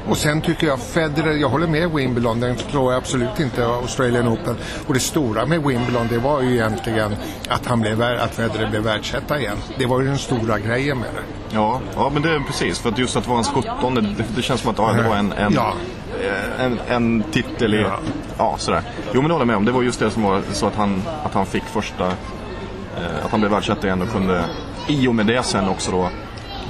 Och 0.08 0.16
sen 0.16 0.40
tycker 0.40 0.66
jag 0.66 0.80
Federer, 0.80 1.32
jag 1.36 1.48
håller 1.48 1.66
med 1.66 1.90
Wimbledon, 1.90 2.40
den 2.40 2.58
slår 2.58 2.92
jag 2.92 2.98
absolut 2.98 3.40
inte 3.40 3.66
Australian 3.66 4.28
Open. 4.28 4.56
Och 4.86 4.94
det 4.94 5.00
stora 5.00 5.46
med 5.46 5.62
Wimbledon 5.62 6.06
det 6.10 6.18
var 6.18 6.42
ju 6.42 6.52
egentligen 6.52 7.16
att, 7.48 7.66
han 7.66 7.80
blev, 7.80 8.02
att 8.02 8.34
Federer 8.34 8.70
blev 8.70 8.82
världsetta 8.82 9.38
igen. 9.40 9.56
Det 9.78 9.86
var 9.86 10.00
ju 10.00 10.06
den 10.06 10.18
stora 10.18 10.58
grejen 10.58 10.98
med 10.98 11.08
det. 11.14 11.54
Ja, 11.56 11.80
ja 11.94 12.10
men 12.14 12.22
det 12.22 12.30
är 12.30 12.40
precis. 12.40 12.78
För 12.78 12.88
att 12.88 12.98
just 12.98 13.16
att 13.16 13.22
det 13.24 13.28
var 13.28 13.36
hans 13.36 13.48
17, 13.48 13.94
det, 13.94 14.24
det 14.36 14.42
känns 14.42 14.60
som 14.60 14.70
att 14.70 14.78
ja, 14.78 14.92
det 14.92 15.08
var 15.08 15.16
en, 15.16 15.32
en, 15.32 15.52
Ja. 15.54 15.74
eh, 16.22 16.64
en, 16.64 16.78
en 16.88 17.22
titel 17.32 17.74
i... 17.74 17.80
Ja. 17.80 17.98
Ja. 18.38 18.54
sådär. 18.58 18.82
Jo, 19.12 19.20
men 19.20 19.28
det 19.28 19.34
håller 19.34 19.40
jag 19.40 19.46
med 19.46 19.56
om. 19.56 19.64
Det 19.64 19.72
var 19.72 19.82
just 19.82 20.00
det 20.00 20.10
som 20.10 20.22
var 20.22 20.42
så 20.52 20.66
att 20.66 20.76
han, 20.76 21.02
att 21.24 21.34
han 21.34 21.46
fick 21.46 21.64
första... 21.64 22.06
Eh, 22.06 23.24
att 23.24 23.30
han 23.30 23.40
blev 23.40 23.52
världsetta 23.52 23.86
igen 23.86 24.02
och 24.02 24.08
kunde 24.08 24.44
i 24.88 25.08
och 25.08 25.14
med 25.14 25.26
det 25.26 25.42
sen 25.42 25.68
också 25.68 25.90
då 25.90 26.08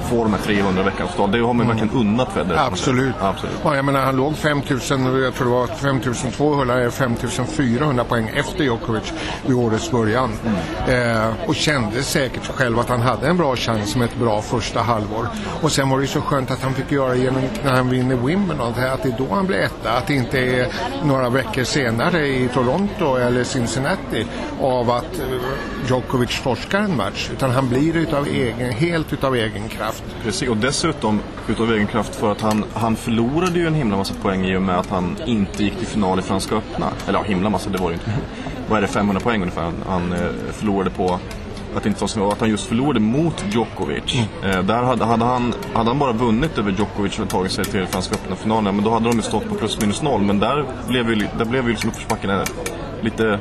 få 0.02 0.22
de 0.22 0.32
här 0.32 0.40
300 0.40 0.82
veckans 0.82 1.10
total. 1.10 1.30
Det 1.30 1.38
har 1.38 1.54
man 1.54 1.68
verkligen 1.68 1.90
unnat 1.94 2.32
Federer. 2.32 2.52
Mm. 2.52 2.72
Absolut. 2.72 3.14
Absolut. 3.20 3.56
Ja, 3.64 3.76
jag 3.76 3.84
menar, 3.84 4.00
han 4.00 4.16
låg 4.16 4.36
5000, 4.36 5.22
jag 5.22 5.34
tror 5.34 5.46
det 5.46 5.52
var 5.52 5.66
5200 5.66 6.74
eller 6.74 6.90
5400 6.90 8.04
poäng 8.04 8.30
efter 8.34 8.64
Djokovic 8.64 9.12
vid 9.46 9.56
årets 9.56 9.90
början. 9.90 10.32
Eh, 10.88 11.48
och 11.48 11.54
kände 11.54 12.02
säkert 12.02 12.46
själv 12.46 12.78
att 12.78 12.88
han 12.88 13.00
hade 13.00 13.26
en 13.26 13.36
bra 13.36 13.56
chans 13.56 13.96
med 13.96 14.04
ett 14.04 14.16
bra 14.16 14.42
första 14.42 14.80
halvår. 14.80 15.28
Och 15.60 15.72
sen 15.72 15.90
var 15.90 15.98
det 15.98 16.02
ju 16.02 16.08
så 16.08 16.20
skönt 16.20 16.50
att 16.50 16.62
han 16.62 16.74
fick 16.74 16.92
göra 16.92 17.14
genom 17.14 17.42
när 17.64 17.72
han 17.72 17.88
vinner 17.88 18.16
Wimbledon, 18.16 18.68
att 18.68 19.02
det 19.02 19.08
är 19.08 19.18
då 19.18 19.26
han 19.30 19.46
blir 19.46 19.58
etta. 19.58 19.92
Att 19.92 20.06
det 20.06 20.14
inte 20.14 20.38
är 20.38 20.66
några 21.04 21.30
veckor 21.30 21.64
senare 21.64 22.26
i 22.26 22.48
Toronto 22.48 23.16
eller 23.16 23.44
Cincinnati 23.44 24.26
av 24.60 24.90
att 24.90 25.18
eh, 25.18 25.88
Djokovic 25.88 26.40
torskar 26.42 26.80
en 26.80 26.96
match. 26.96 27.30
Utan 27.32 27.50
han 27.50 27.68
blir 27.68 27.96
utav 27.96 28.26
egen, 28.26 28.72
helt 28.72 29.12
utav 29.12 29.36
egen 29.36 29.68
kraft. 29.68 29.91
Precis, 30.22 30.48
och 30.48 30.56
dessutom 30.56 31.20
utav 31.48 31.72
egen 31.72 31.86
kraft 31.86 32.14
för 32.14 32.32
att 32.32 32.40
han, 32.40 32.64
han 32.74 32.96
förlorade 32.96 33.58
ju 33.58 33.66
en 33.66 33.74
himla 33.74 33.96
massa 33.96 34.14
poäng 34.14 34.44
i 34.44 34.56
och 34.56 34.62
med 34.62 34.78
att 34.78 34.90
han 34.90 35.16
inte 35.26 35.64
gick 35.64 35.78
till 35.78 35.86
final 35.86 36.18
i 36.18 36.22
Franska 36.22 36.54
öppna. 36.54 36.86
Eller 37.06 37.18
ja, 37.18 37.24
himla 37.24 37.50
massa, 37.50 37.70
det 37.70 37.78
var 37.78 37.88
det 37.88 37.94
inte. 37.94 38.12
Vad 38.68 38.78
är 38.78 38.82
det, 38.82 38.88
500 38.88 39.20
poäng 39.20 39.40
ungefär 39.40 39.62
han, 39.62 39.74
han 39.88 40.12
eh, 40.12 40.18
förlorade 40.52 40.90
på 40.90 41.18
att, 41.76 41.86
inte 41.86 42.06
ta 42.06 42.32
att 42.32 42.40
han 42.40 42.50
just 42.50 42.66
förlorade 42.66 43.00
mot 43.00 43.44
Djokovic. 43.50 44.14
Eh, 44.44 44.62
där 44.62 44.82
hade, 44.82 45.04
hade, 45.04 45.24
han, 45.24 45.54
hade 45.74 45.90
han 45.90 45.98
bara 45.98 46.12
vunnit 46.12 46.58
över 46.58 46.72
Djokovic 46.72 47.18
och 47.18 47.28
tagit 47.28 47.52
sig 47.52 47.64
till 47.64 47.86
Franska 47.86 48.14
öppna-finalen, 48.14 48.74
men 48.74 48.84
då 48.84 48.90
hade 48.90 49.08
de 49.08 49.16
ju 49.16 49.22
stått 49.22 49.48
på 49.48 49.54
plus 49.54 49.80
minus 49.80 50.02
noll. 50.02 50.22
Men 50.22 50.38
där 50.38 50.64
blev 50.88 51.10
ju, 51.10 51.28
där 51.38 51.44
blev 51.44 51.64
ju 51.64 51.70
liksom 51.70 51.90
uppförsbacken 51.90 52.30
eh, 52.30 52.42
lite 53.00 53.38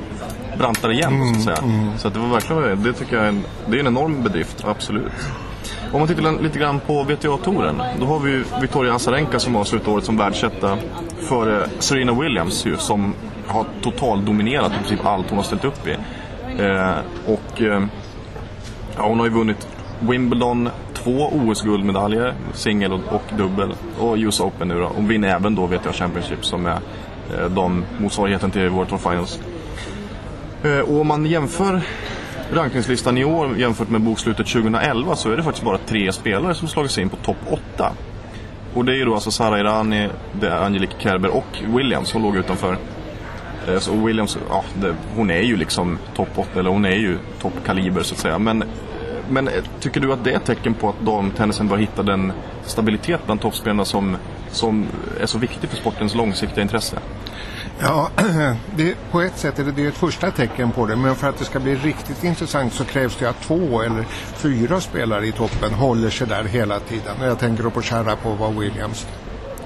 brantare 0.58 0.93
igen, 0.93 1.36
så 1.36 1.50
att 1.50 1.58
säga. 1.58 1.70
Så 1.98 2.08
att 2.08 2.13
det 2.13 2.20
var 2.20 2.27
verkligen, 2.27 2.84
det 2.84 2.93
tycker 2.93 3.15
jag 3.15 3.25
är 3.25 3.29
en, 3.29 3.43
det 3.67 3.75
är 3.75 3.79
en 3.79 3.88
enorm 3.88 4.24
bedrift, 4.24 4.63
absolut. 4.65 5.12
Om 5.94 6.00
man 6.00 6.08
tittar 6.08 6.44
lite 6.44 6.60
grann 6.60 6.80
på 6.80 7.04
WTA-touren, 7.04 7.82
då 8.00 8.06
har 8.06 8.20
vi 8.20 8.32
ju 8.32 8.44
Victoria 8.62 8.94
Azarenka 8.96 9.40
som 9.40 9.56
avslutar 9.56 9.92
året 9.92 10.06
som 10.06 10.18
världsetta 10.18 10.78
före 11.20 11.68
Serena 11.80 12.13
Williams 12.22 12.66
ju, 12.66 12.78
som 12.78 13.13
har 13.48 13.66
totaldominerat 13.82 14.72
i 14.72 14.75
princip 14.75 15.06
allt 15.06 15.30
hon 15.30 15.38
har 15.38 15.46
ställt 15.46 15.66
upp 15.66 15.88
i. 15.88 15.92
Eh, 16.63 16.98
och 17.25 17.62
eh, 17.62 17.84
ja, 18.98 19.08
hon 19.08 19.20
har 19.20 19.25
ju 19.25 19.32
vunnit 19.32 19.68
Wimbledon, 20.00 20.70
två 20.94 21.30
OS-guldmedaljer, 21.32 22.34
singel 22.54 22.94
och, 22.94 23.13
och 23.13 23.24
dubbel, 23.38 23.74
och 24.00 24.18
US 24.18 24.40
Open 24.40 24.68
nu 24.68 24.80
då. 24.80 24.92
Hon 24.96 25.08
vinner 25.08 25.28
även 25.28 25.56
då 25.56 25.66
WTA 25.66 25.94
Championship 25.94 26.46
som 26.46 26.66
är 26.66 26.80
eh, 27.38 27.50
de 27.50 27.84
motsvarigheten 27.98 28.51
till 28.51 28.70
World 28.70 28.90
Tour 28.90 28.98
Finals. 28.98 29.40
Eh, 30.63 30.80
och 30.80 31.01
om 31.01 31.08
man 31.08 31.25
jämför 31.25 31.82
rankningslistan 32.51 33.17
i 33.17 33.24
år 33.24 33.58
jämfört 33.58 33.89
med 33.89 34.01
bokslutet 34.01 34.48
2011 34.48 35.15
så 35.15 35.31
är 35.31 35.38
det 35.38 35.43
faktiskt 35.43 35.65
bara 35.65 35.77
tre 35.77 36.12
spelare 36.12 36.55
som 36.55 36.67
slagit 36.67 36.91
sig 36.91 37.03
in 37.03 37.10
på 37.10 37.15
topp 37.15 37.38
8. 37.75 37.93
Och 38.74 38.86
det 38.86 38.91
är 38.91 38.96
ju 38.96 39.05
då 39.05 39.13
alltså 39.13 39.31
Sara 39.31 39.60
Irani, 39.60 40.10
det 40.39 40.48
är 40.48 40.65
Angelique 40.65 40.96
Kerber 41.00 41.29
och 41.29 41.63
Williams 41.67 42.10
som 42.10 42.22
låg 42.22 42.36
utanför. 42.36 42.77
Eh, 43.67 43.79
så 43.79 44.05
Williams, 44.05 44.38
ja, 44.50 44.63
det, 44.81 44.96
hon 45.15 45.31
är 45.31 45.41
ju 45.41 45.58
liksom 45.58 45.98
topp 46.15 46.29
8, 46.36 46.60
eller 46.60 46.70
hon 46.70 46.86
är 46.86 46.96
ju 46.96 47.17
toppkaliber 47.41 48.03
så 48.03 48.13
att 48.13 48.20
säga. 48.20 48.39
Men, 48.39 48.63
men 49.29 49.48
eh, 49.48 49.53
tycker 49.79 50.00
du 50.00 50.13
att 50.13 50.24
det 50.24 50.31
är 50.31 50.36
ett 50.36 50.46
tecken 50.46 50.74
på 50.74 50.89
att 50.89 51.05
damtennisen 51.05 51.67
bör 51.67 51.77
hitta 51.77 52.03
den 52.03 52.34
stabilitet 52.65 53.25
bland 53.25 53.41
toppspelarna 53.41 53.86
som, 53.86 54.17
som 54.51 54.86
är 55.22 55.25
så 55.25 55.38
viktig 55.38 55.70
för 55.70 55.77
sportens 55.77 56.15
långsiktiga 56.15 56.62
intresse? 56.62 56.98
Ja, 57.84 58.10
det, 58.76 58.96
på 59.12 59.22
ett 59.22 59.38
sätt 59.38 59.60
är 59.60 59.64
det, 59.64 59.72
det 59.72 59.84
är 59.86 59.88
ett 59.88 59.98
första 59.98 60.32
tecken 60.32 60.72
på 60.72 60.86
det. 60.86 60.96
Men 60.96 61.16
för 61.16 61.30
att 61.30 61.38
det 61.38 61.46
ska 61.46 61.60
bli 61.60 61.76
riktigt 61.76 62.24
intressant 62.24 62.74
så 62.74 62.86
krävs 62.86 63.18
det 63.18 63.30
att 63.30 63.42
två 63.42 63.82
eller 63.82 64.04
fyra 64.34 64.82
spelare 64.82 65.28
i 65.28 65.32
toppen 65.32 65.74
håller 65.74 66.10
sig 66.10 66.28
där 66.28 66.44
hela 66.44 66.80
tiden. 66.80 67.16
Jag 67.22 67.40
tänker 67.40 67.64
då 67.64 67.70
på 67.70 67.82
Sharapova 67.82 68.48
och 68.48 68.62
Williams. 68.64 69.08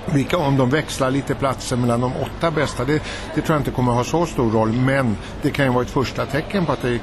Vilka, 0.05 0.37
om 0.37 0.57
de 0.57 0.69
växlar 0.69 1.11
lite 1.11 1.35
platser 1.35 1.77
mellan 1.77 2.01
de 2.01 2.11
åtta 2.15 2.51
bästa, 2.51 2.85
det, 2.85 3.03
det 3.35 3.41
tror 3.41 3.55
jag 3.55 3.59
inte 3.59 3.71
kommer 3.71 3.91
att 3.91 3.97
ha 3.97 4.03
så 4.03 4.25
stor 4.25 4.51
roll. 4.51 4.71
Men 4.71 5.17
det 5.41 5.51
kan 5.51 5.65
ju 5.65 5.71
vara 5.71 5.83
ett 5.83 5.89
första 5.89 6.25
tecken 6.25 6.65
på 6.65 6.71
att 6.71 6.81
det 6.81 6.99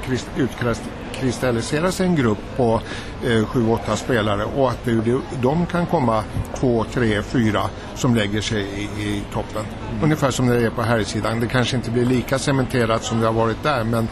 utkristalliseras 1.13 2.01
en 2.01 2.15
grupp 2.15 2.37
på 2.57 2.81
eh, 3.25 3.45
sju, 3.45 3.67
åtta 3.69 3.95
spelare 3.95 4.45
och 4.45 4.69
att 4.69 4.85
det, 4.85 5.19
de 5.41 5.65
kan 5.65 5.85
komma 5.85 6.23
två, 6.55 6.85
tre, 6.93 7.21
fyra 7.21 7.61
som 7.95 8.15
lägger 8.15 8.41
sig 8.41 8.61
i, 8.61 8.83
i 9.03 9.23
toppen. 9.33 9.65
Ungefär 10.03 10.31
som 10.31 10.47
det 10.47 10.65
är 10.65 10.69
på 10.69 10.81
här 10.81 11.03
sidan. 11.03 11.39
Det 11.39 11.47
kanske 11.47 11.75
inte 11.75 11.91
blir 11.91 12.05
lika 12.05 12.39
cementerat 12.39 13.03
som 13.03 13.19
det 13.19 13.25
har 13.25 13.33
varit 13.33 13.63
där 13.63 13.83
men, 13.83 14.07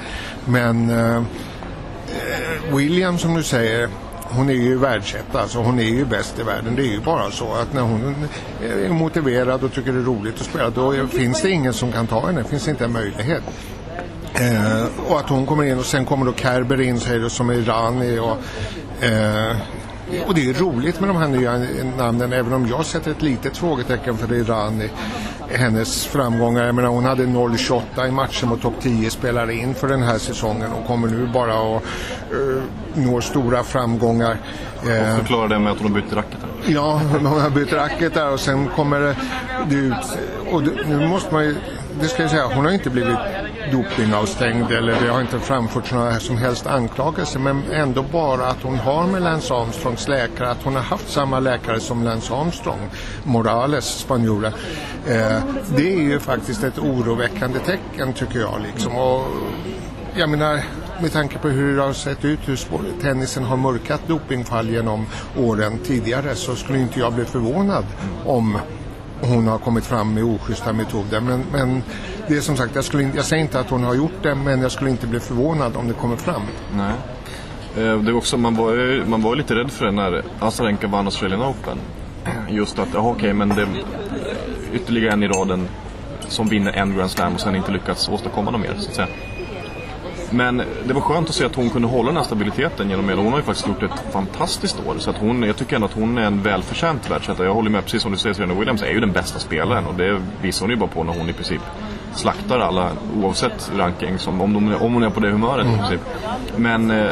men 0.46 0.90
eh, 0.90 1.24
William 2.76 3.18
som 3.18 3.36
du 3.36 3.44
säger 3.44 3.90
hon 4.34 4.50
är 4.50 4.54
ju 4.54 4.78
världsetta, 4.78 5.42
alltså 5.42 5.60
hon 5.60 5.80
är 5.80 5.84
ju 5.84 6.06
bäst 6.06 6.40
i 6.40 6.44
världen. 6.44 6.76
Det 6.76 6.82
är 6.82 6.92
ju 6.92 7.00
bara 7.00 7.32
så 7.32 7.54
att 7.54 7.74
när 7.74 7.82
hon 7.82 8.16
är 8.64 8.90
motiverad 8.90 9.64
och 9.64 9.74
tycker 9.74 9.94
det 9.94 10.00
är 10.00 10.04
roligt 10.04 10.36
att 10.36 10.46
spela 10.46 10.70
då 10.70 11.08
finns 11.08 11.42
det 11.42 11.50
ingen 11.50 11.74
som 11.74 11.92
kan 11.92 12.08
ta 12.08 12.26
henne, 12.26 12.42
det 12.42 12.50
finns 12.50 12.68
inte 12.68 12.86
en 12.86 12.92
möjlighet. 12.92 13.44
Eh, 14.34 14.84
och 15.08 15.20
att 15.20 15.30
hon 15.30 15.46
kommer 15.46 15.64
in 15.64 15.80
och 15.80 15.86
sen 15.86 16.06
kommer 16.06 16.26
då 16.26 16.34
Kerber 16.34 16.82
in 16.82 17.00
säger 17.00 17.20
du, 17.20 17.30
som 17.30 17.50
är 17.50 17.54
Irani 17.54 18.20
och 18.20 18.38
eh, 19.06 19.56
och 20.28 20.36
det 20.36 20.50
är 20.50 20.54
roligt 20.54 21.00
med 21.00 21.10
de 21.10 21.18
här 21.18 21.28
nya 21.28 21.58
namnen 21.98 22.34
även 22.34 22.54
om 22.54 22.68
jag 22.68 22.86
sätter 22.86 23.12
ett 23.12 23.22
litet 23.22 23.58
frågetecken 23.58 24.18
för 24.18 24.34
Irani 24.34 24.90
hennes 25.50 26.06
framgångar. 26.06 26.66
Jag 26.66 26.76
menar, 26.76 26.90
hon 26.90 27.06
hade 27.06 27.24
0-28 27.24 28.08
i 28.08 28.12
matchen 28.12 28.50
mot 28.50 28.62
topp 28.62 28.74
10 28.82 29.10
spelare 29.10 29.54
in 29.54 29.74
för 29.74 29.88
den 29.88 30.04
här 30.04 30.18
säsongen 30.18 30.72
och 30.72 30.88
kommer 30.88 31.08
nu 31.08 31.28
bara 31.34 31.54
att 31.54 31.84
uh, 32.34 32.62
nå 32.94 33.22
stora 33.22 33.64
framgångar. 33.64 34.38
Och 34.78 35.18
förklara 35.18 35.48
det 35.48 35.60
med 35.60 35.72
att 35.72 35.80
hon 35.80 35.94
har 35.94 36.02
bytt 36.02 36.14
racket. 36.14 36.40
Ja, 36.66 37.02
hon 37.12 37.26
har 37.26 37.50
bytt 37.50 37.74
racket 37.74 38.14
där 38.14 38.34
och 38.34 38.40
sen 38.40 38.68
kommer 38.76 39.16
det 39.70 39.76
ut. 39.76 39.94
Och 40.52 40.64
nu 40.88 41.08
måste 41.08 41.34
man 41.34 41.44
ju, 41.44 41.56
det 42.02 42.08
ska 42.08 42.22
jag 42.22 42.32
säga, 42.32 42.46
hon 42.56 42.66
har 42.66 42.72
inte 42.72 42.90
blivit 42.90 43.18
dopingavstängd 43.72 44.72
eller 44.72 45.02
det 45.02 45.08
har 45.12 45.22
inte 45.22 45.40
framförts 45.40 45.92
några 45.92 46.20
som 46.20 46.38
helst 46.38 46.68
anklagelser 46.68 47.40
men 47.40 47.64
ändå 47.72 48.04
bara 48.12 48.48
att 48.48 48.62
hon 48.64 48.78
har 48.78 49.08
med 49.08 49.22
Lance 49.22 49.54
Armstrongs 49.54 50.08
läkare, 50.08 50.52
att 50.52 50.64
hon 50.64 50.76
har 50.76 50.82
haft 50.82 51.10
samma 51.10 51.40
läkare 51.40 51.80
som 51.80 52.04
Lance 52.04 52.34
Armstrong, 52.34 52.90
Morales, 53.24 53.86
spanjoren. 53.86 54.54
Eh, 55.08 55.40
det 55.76 55.94
är 55.94 56.02
ju 56.02 56.20
faktiskt 56.20 56.64
ett 56.64 56.80
oroväckande 56.80 57.60
tecken 57.60 58.14
tycker 58.14 58.40
jag 58.40 58.62
liksom. 58.62 58.96
Och, 58.96 59.28
jag 60.16 60.30
menar, 60.30 60.60
med 61.02 61.12
tanke 61.12 61.38
på 61.38 61.50
hur 61.50 61.76
det 61.76 61.82
har 61.82 61.94
sett 61.94 62.26
ut, 62.26 62.40
hur 62.46 62.58
tennisen 63.02 63.44
har 63.44 63.58
mörkat 63.58 64.08
dopingfall 64.08 64.70
genom 64.70 65.06
åren 65.38 65.80
tidigare 65.84 66.36
så 66.36 66.56
skulle 66.56 66.80
inte 66.80 67.00
jag 67.00 67.14
bli 67.14 67.26
förvånad 67.26 67.86
om 68.26 68.58
hon 69.22 69.48
har 69.48 69.58
kommit 69.58 69.86
fram 69.86 70.14
med 70.14 70.24
oschyssta 70.24 70.74
metoder. 70.74 71.22
Men, 71.22 71.44
men 71.52 71.84
det 72.28 72.38
är 72.38 72.42
som 72.42 72.58
sagt, 72.58 72.76
jag, 72.76 72.84
skulle, 72.84 73.10
jag 73.16 73.26
säger 73.26 73.44
inte 73.44 73.60
att 73.60 73.70
hon 73.70 73.84
har 73.84 73.96
gjort 73.96 74.24
det 74.24 74.36
men 74.36 74.62
jag 74.62 74.72
skulle 74.72 74.90
inte 74.90 75.08
bli 75.08 75.20
förvånad 75.20 75.76
om 75.76 75.88
det 75.88 75.94
kommer 75.94 76.16
fram. 76.16 76.42
Nej. 76.76 76.94
Eh, 77.78 77.98
det 78.02 78.12
är 78.12 78.16
också, 78.16 78.38
man, 78.38 78.56
var, 78.56 79.06
man 79.06 79.22
var 79.22 79.36
lite 79.36 79.56
rädd 79.56 79.72
för 79.72 79.86
det 79.86 79.92
när 79.92 80.24
Azarenka 80.40 80.88
vann 80.88 81.06
Australian 81.06 81.42
Open. 81.42 81.78
Just 82.50 82.80
att, 82.80 82.88
ja, 82.94 83.00
okej, 83.00 83.14
okay, 83.14 83.34
men 83.34 83.50
det 83.50 83.62
är 83.62 83.68
ytterligare 84.74 85.14
en 85.14 85.24
i 85.24 85.28
raden 85.28 85.68
som 86.28 86.48
vinner 86.48 86.72
en 86.72 86.96
Grand 86.98 87.12
Slam 87.12 87.34
och 87.34 87.40
sen 87.40 87.56
inte 87.56 87.72
lyckats 87.72 88.10
åstadkomma 88.10 88.52
något 88.52 88.62
mer. 88.62 88.74
Så 88.80 88.90
att 88.90 88.96
säga. 88.96 89.08
Men 90.32 90.58
det 90.86 90.94
var 90.94 91.02
skönt 91.02 91.30
att 91.30 91.36
se 91.36 91.46
att 91.46 91.56
hon 91.56 91.70
kunde 91.70 91.88
hålla 91.88 92.08
den 92.08 92.18
här 92.18 92.24
stabiliteten 92.24 92.90
genom 92.90 93.10
hela. 93.10 93.22
Hon 93.22 93.32
har 93.32 93.40
ju 93.40 93.46
faktiskt 93.46 93.68
gjort 93.68 93.84
ett 93.84 94.14
fantastiskt 94.14 94.80
år. 94.88 94.96
Så 94.98 95.10
att 95.10 95.18
hon, 95.18 95.44
jag 95.44 95.58
tycker 95.58 95.76
ändå 95.76 95.88
att 95.88 95.94
hon 95.94 96.18
är 96.18 96.22
en 96.22 96.42
välförtjänt 96.42 97.12
världsetta. 97.12 97.46
Jag 97.46 97.54
håller 97.54 97.70
med, 97.70 97.84
precis 97.84 98.02
som 98.02 98.12
du 98.12 98.18
säger, 98.18 98.34
Serena 98.34 98.54
Williams 98.54 98.82
är 98.82 98.92
ju 98.92 99.00
den 99.00 99.12
bästa 99.12 99.40
spelaren. 99.40 99.86
Och 99.86 99.96
det 99.96 100.22
visar 100.42 100.62
hon 100.66 100.70
ju 100.70 100.76
bara 100.76 100.90
på 100.90 101.04
när 101.04 101.14
hon 101.14 101.30
i 101.30 101.34
princip 101.34 101.62
slaktar 102.16 102.60
alla 102.60 102.92
oavsett 103.22 103.72
ranking. 103.78 104.20
Som, 104.20 104.42
om, 104.42 104.54
de, 104.54 104.76
om 104.76 104.94
hon 104.94 105.04
är 105.04 105.10
på 105.10 105.20
det 105.20 105.30
humöret 105.30 105.68
i 105.68 105.78
princip. 105.78 106.02
Men 106.56 106.92
eh, 106.92 107.12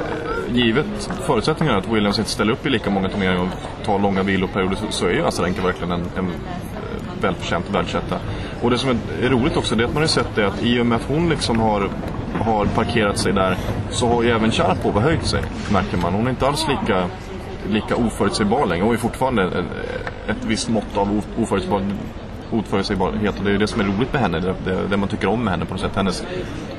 givet 0.53 1.09
förutsättningarna 1.25 1.77
att 1.77 1.87
Williams 1.87 2.19
inte 2.19 2.31
ställer 2.31 2.53
upp 2.53 2.65
i 2.65 2.69
lika 2.69 2.89
många 2.89 3.09
turneringar 3.09 3.41
och 3.41 3.85
tar 3.85 3.99
långa 3.99 4.23
viloperioder 4.23 4.75
så, 4.75 4.85
så 4.89 5.05
är 5.05 5.11
ju 5.11 5.25
Azarenka 5.25 5.61
verkligen 5.61 5.91
en, 5.91 6.05
en 6.17 6.31
välförtjänt 7.21 7.69
världsetta. 7.69 8.19
Och 8.61 8.69
det 8.69 8.77
som 8.77 8.89
är 9.21 9.29
roligt 9.29 9.57
också 9.57 9.75
det 9.75 9.83
är 9.83 9.87
att 9.87 9.93
man 9.93 10.03
har 10.03 10.07
sett 10.07 10.35
det 10.35 10.47
att 10.47 10.63
i 10.63 10.79
och 10.79 10.85
med 10.85 10.95
att 10.95 11.05
hon 11.07 11.29
liksom 11.29 11.59
har 11.59 11.89
har 12.39 12.65
parkerat 12.65 13.17
sig 13.17 13.33
där 13.33 13.57
så 13.89 14.07
har 14.07 14.23
ju 14.23 14.29
även 14.29 14.51
Sharapova 14.51 15.01
höjt 15.01 15.25
sig, 15.25 15.41
märker 15.71 15.97
man. 15.97 16.13
Hon 16.13 16.25
är 16.25 16.29
inte 16.29 16.47
alls 16.47 16.67
lika, 16.67 17.05
lika 17.69 17.95
oförutsägbar 17.95 18.65
längre. 18.65 18.83
Hon 18.83 18.93
är 18.93 18.97
fortfarande 18.97 19.43
ett, 19.43 19.65
ett 20.27 20.45
visst 20.45 20.69
mått 20.69 20.97
av 20.97 21.21
oförutsägbar, 21.37 21.81
oförutsägbarhet 22.51 23.39
och 23.39 23.45
det 23.45 23.51
är 23.51 23.57
det 23.57 23.67
som 23.67 23.81
är 23.81 23.85
roligt 23.85 24.13
med 24.13 24.21
henne. 24.21 24.39
Det, 24.39 24.55
det, 24.65 24.87
det, 24.89 24.97
man 24.97 25.09
tycker 25.09 25.27
om 25.27 25.43
med 25.43 25.51
henne 25.51 25.65
på 25.65 25.73
något 25.73 25.81
sätt. 25.81 25.95
Hennes 25.95 26.23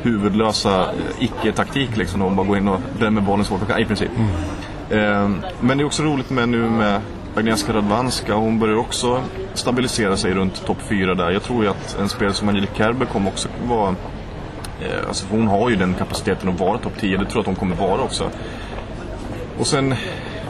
huvudlösa 0.03 0.87
icke-taktik 1.19 1.97
liksom. 1.97 2.21
Hon 2.21 2.37
bara 2.37 2.47
går 2.47 2.59
in 2.59 2.69
och 2.69 2.81
drämmer 2.99 3.21
bollen 3.21 3.45
svårt 3.45 3.79
i 3.79 3.85
princip. 3.85 4.11
Mm. 4.17 4.31
Eh, 4.91 5.51
men 5.61 5.79
det 5.79 5.83
är 5.83 5.87
också 5.87 6.03
roligt 6.03 6.31
med 6.31 6.49
nu 6.49 6.71
med 6.71 7.01
Agnieszka 7.37 7.73
Radwanska. 7.73 8.35
Hon 8.35 8.59
börjar 8.59 8.77
också 8.77 9.23
stabilisera 9.55 10.17
sig 10.17 10.33
runt 10.33 10.67
topp 10.67 10.79
4 10.89 11.15
där. 11.15 11.31
Jag 11.31 11.43
tror 11.43 11.65
ju 11.65 11.71
att 11.71 11.99
en 12.01 12.09
spelare 12.09 12.35
som 12.35 12.49
Angelique 12.49 12.77
Kerber 12.77 13.07
kommer 13.07 13.31
också 13.31 13.49
vara 13.69 13.95
Eh, 14.81 15.09
alltså 15.09 15.27
hon 15.31 15.47
har 15.47 15.71
ju 15.71 15.77
den 15.77 15.95
kapaciteten 15.95 16.49
att 16.49 16.61
vara 16.61 16.79
topp 16.79 16.93
10. 17.01 17.17
Det 17.17 17.25
tror 17.25 17.33
jag 17.35 17.41
att 17.41 17.47
hon 17.47 17.55
kommer 17.55 17.77
vara 17.77 18.03
också. 18.03 18.31
Och 19.59 19.67
sen, 19.67 19.95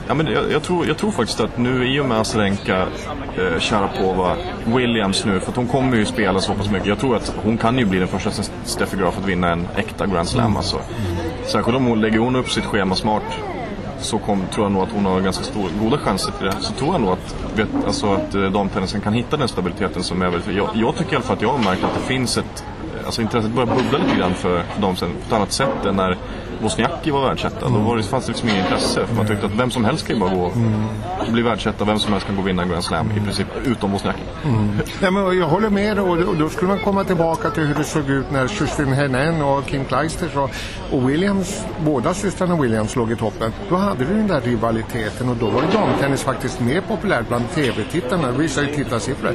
ja, 0.09 0.15
men 0.15 0.27
jag, 0.27 0.53
jag, 0.53 0.63
tror, 0.63 0.87
jag 0.87 0.99
tror 0.99 1.11
faktiskt 1.11 1.41
att 1.41 1.59
nu 1.59 1.95
i 1.95 2.01
och 2.01 2.07
med 2.07 2.19
Azarenka, 2.19 2.87
eh, 3.37 3.61
Sharapova, 3.61 4.37
Williams 4.65 5.25
nu, 5.25 5.41
för 5.41 5.51
att 5.51 5.57
hon 5.57 5.69
kommer 5.69 5.97
ju 5.97 6.05
spela 6.05 6.41
så 6.41 6.55
pass 6.55 6.71
mycket. 6.71 6.87
Jag 6.87 6.99
tror 6.99 7.17
att 7.17 7.35
hon 7.45 7.59
kan 7.59 7.79
ju 7.79 7.85
bli 7.85 7.99
den 7.99 8.09
första 8.09 8.31
Steffi 8.65 8.97
Graf 8.97 9.19
att 9.19 9.29
vinna 9.29 9.53
en 9.53 9.69
äkta 9.77 10.07
Grand 10.07 10.29
Slam 10.29 10.57
alltså. 10.57 10.81
Särskilt 11.45 11.77
om 11.77 11.87
hon 11.87 12.01
lägger 12.01 12.19
hon 12.19 12.37
upp 12.37 12.51
sitt 12.51 12.65
schema 12.65 12.95
smart 12.95 13.23
så 14.01 14.19
kom, 14.19 14.43
tror 14.53 14.65
jag 14.65 14.73
nog 14.73 14.83
att 14.83 14.93
hon 14.93 15.07
har 15.07 15.21
ganska 15.21 15.45
stor, 15.45 15.69
goda 15.81 15.99
chanser 15.99 16.33
till 16.33 16.47
det. 16.47 16.57
Så 16.61 16.73
tror 16.73 16.93
jag 16.93 17.01
nog 17.01 17.11
att, 17.11 17.37
vet, 17.57 17.69
alltså 17.87 18.13
att 18.13 18.35
eh, 18.35 18.43
damtennisen 18.43 19.01
kan 19.01 19.13
hitta 19.13 19.37
den 19.37 19.49
stabiliteten 19.49 20.03
som 20.03 20.23
är 20.23 20.31
väldigt... 20.31 20.57
Jag, 20.57 20.69
jag 20.75 20.97
tycker 20.97 21.13
i 21.13 21.17
alla 21.17 21.25
fall 21.25 21.37
att 21.37 21.43
jag 21.43 21.53
har 21.53 21.59
märkt 21.59 21.85
att 21.85 21.95
det 21.95 22.07
finns 22.07 22.39
ett 22.39 22.65
alltså 23.05 23.23
intresset 23.23 23.51
börjar 23.51 23.67
bubbla 23.67 23.99
lite 23.99 24.17
grann 24.19 24.35
för, 24.35 24.63
dem 24.81 24.97
sen 24.97 25.13
på 25.13 25.27
ett 25.27 25.33
annat 25.33 25.53
sätt 25.53 25.85
än 25.85 25.97
när 25.97 26.17
Wozniacki 26.63 27.11
var 27.11 27.29
världsetta. 27.29 27.67
Mm. 27.67 27.79
Då 27.79 27.89
var 27.89 27.97
det, 27.97 28.03
fanns 28.03 28.27
det 28.27 28.33
liksom 28.33 28.49
inget 28.49 28.65
intresse. 28.65 29.07
För 29.07 29.15
man 29.15 29.27
tyckte 29.27 29.47
att 29.47 29.55
vem 29.55 29.71
som 29.71 29.85
helst 29.85 30.07
kan 30.07 30.17
ju 30.17 30.21
bara 30.21 30.35
gå 30.35 30.43
och 31.27 31.33
bli 31.33 31.43
världsetta. 31.43 31.85
Vem 31.85 31.99
som 31.99 32.13
helst 32.13 32.27
kan 32.27 32.37
gå 32.37 32.43
och 32.43 32.49
vinna 32.49 32.63
en 32.63 32.69
Grand 32.69 32.85
Slam 32.85 33.11
i 33.11 33.21
princip. 33.21 33.47
Utom 33.65 33.93
Wozniacki. 33.93 34.23
Mm. 34.45 34.79
Ja, 35.01 35.11
men 35.11 35.39
jag 35.39 35.47
håller 35.47 35.71
med 35.71 35.99
och, 35.99 36.19
och 36.19 36.37
då 36.37 36.49
skulle 36.49 36.69
man 36.69 36.79
komma 36.79 37.05
tillbaka 37.05 37.51
till 37.51 37.63
hur 37.63 37.75
det 37.75 37.85
såg 37.85 38.11
ut 38.11 38.31
när 38.31 38.43
Justin 38.61 38.93
Henin 38.93 39.43
och 39.43 39.67
Kim 39.67 39.85
Clijsters 39.85 40.37
och, 40.37 40.51
och 40.91 41.11
Williams, 41.11 41.65
båda 41.85 42.15
systrarna 42.15 42.57
Williams 42.57 42.97
låg 42.97 43.13
i 43.13 43.17
toppen. 43.17 43.53
Då 43.69 43.77
hade 43.77 44.05
vi 44.05 44.15
den 44.15 44.27
där 44.27 44.41
rivaliteten 44.41 45.29
och 45.29 45.37
då 45.37 45.51
var 45.51 45.63
ju 45.63 45.69
damtennis 45.69 46.23
faktiskt 46.23 46.61
mer 46.61 46.81
populärt 46.81 47.29
bland 47.29 47.51
tv-tittarna. 47.51 48.33
Det 48.33 48.39
visar 48.39 48.63
ju 48.63 48.75
tittarsiffror. 48.75 49.35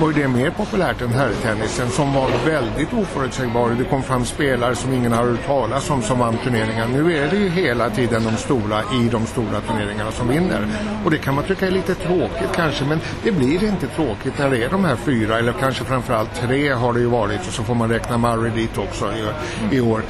Var 0.00 0.08
ju 0.08 0.14
det 0.14 0.28
mer 0.28 0.50
populärt 0.50 1.02
än 1.02 1.08
herrtennisen 1.08 1.90
som 1.90 2.14
var 2.14 2.30
väldigt 2.46 2.92
oförutsägbar. 2.92 3.70
Det 3.78 3.84
kom 3.84 4.02
fram 4.02 4.24
spelare 4.24 4.74
som 4.74 4.92
ingen 4.92 5.12
har 5.12 5.24
hört 5.24 5.46
talas 5.46 5.90
om 5.90 6.02
som 6.02 6.18
vann 6.18 6.36
turneringar. 6.58 6.88
Nu 6.88 7.18
är 7.18 7.30
det 7.30 7.36
ju 7.36 7.48
hela 7.48 7.90
tiden 7.90 8.24
de 8.24 8.36
stora 8.36 8.80
i 8.80 9.08
de 9.08 9.26
stora 9.26 9.60
turneringarna 9.60 10.10
som 10.10 10.28
vinner. 10.28 10.66
Och 11.04 11.10
det 11.10 11.18
kan 11.18 11.34
man 11.34 11.44
tycka 11.44 11.66
är 11.66 11.70
lite 11.70 11.94
tråkigt 11.94 12.52
kanske, 12.54 12.84
men 12.84 13.00
det 13.22 13.32
blir 13.32 13.64
inte 13.64 13.86
tråkigt 13.86 14.38
när 14.38 14.50
det 14.50 14.64
är 14.64 14.70
de 14.70 14.84
här 14.84 14.96
fyra, 14.96 15.38
eller 15.38 15.52
kanske 15.52 15.84
framförallt 15.84 16.34
tre 16.34 16.72
har 16.72 16.92
det 16.92 17.00
ju 17.00 17.06
varit 17.06 17.40
och 17.40 17.52
så 17.52 17.62
får 17.62 17.74
man 17.74 17.88
räkna 17.88 18.18
Murray 18.18 18.50
dit 18.50 18.78
också 18.78 19.12
i, 19.12 19.76
i 19.76 19.80
år 19.80 20.02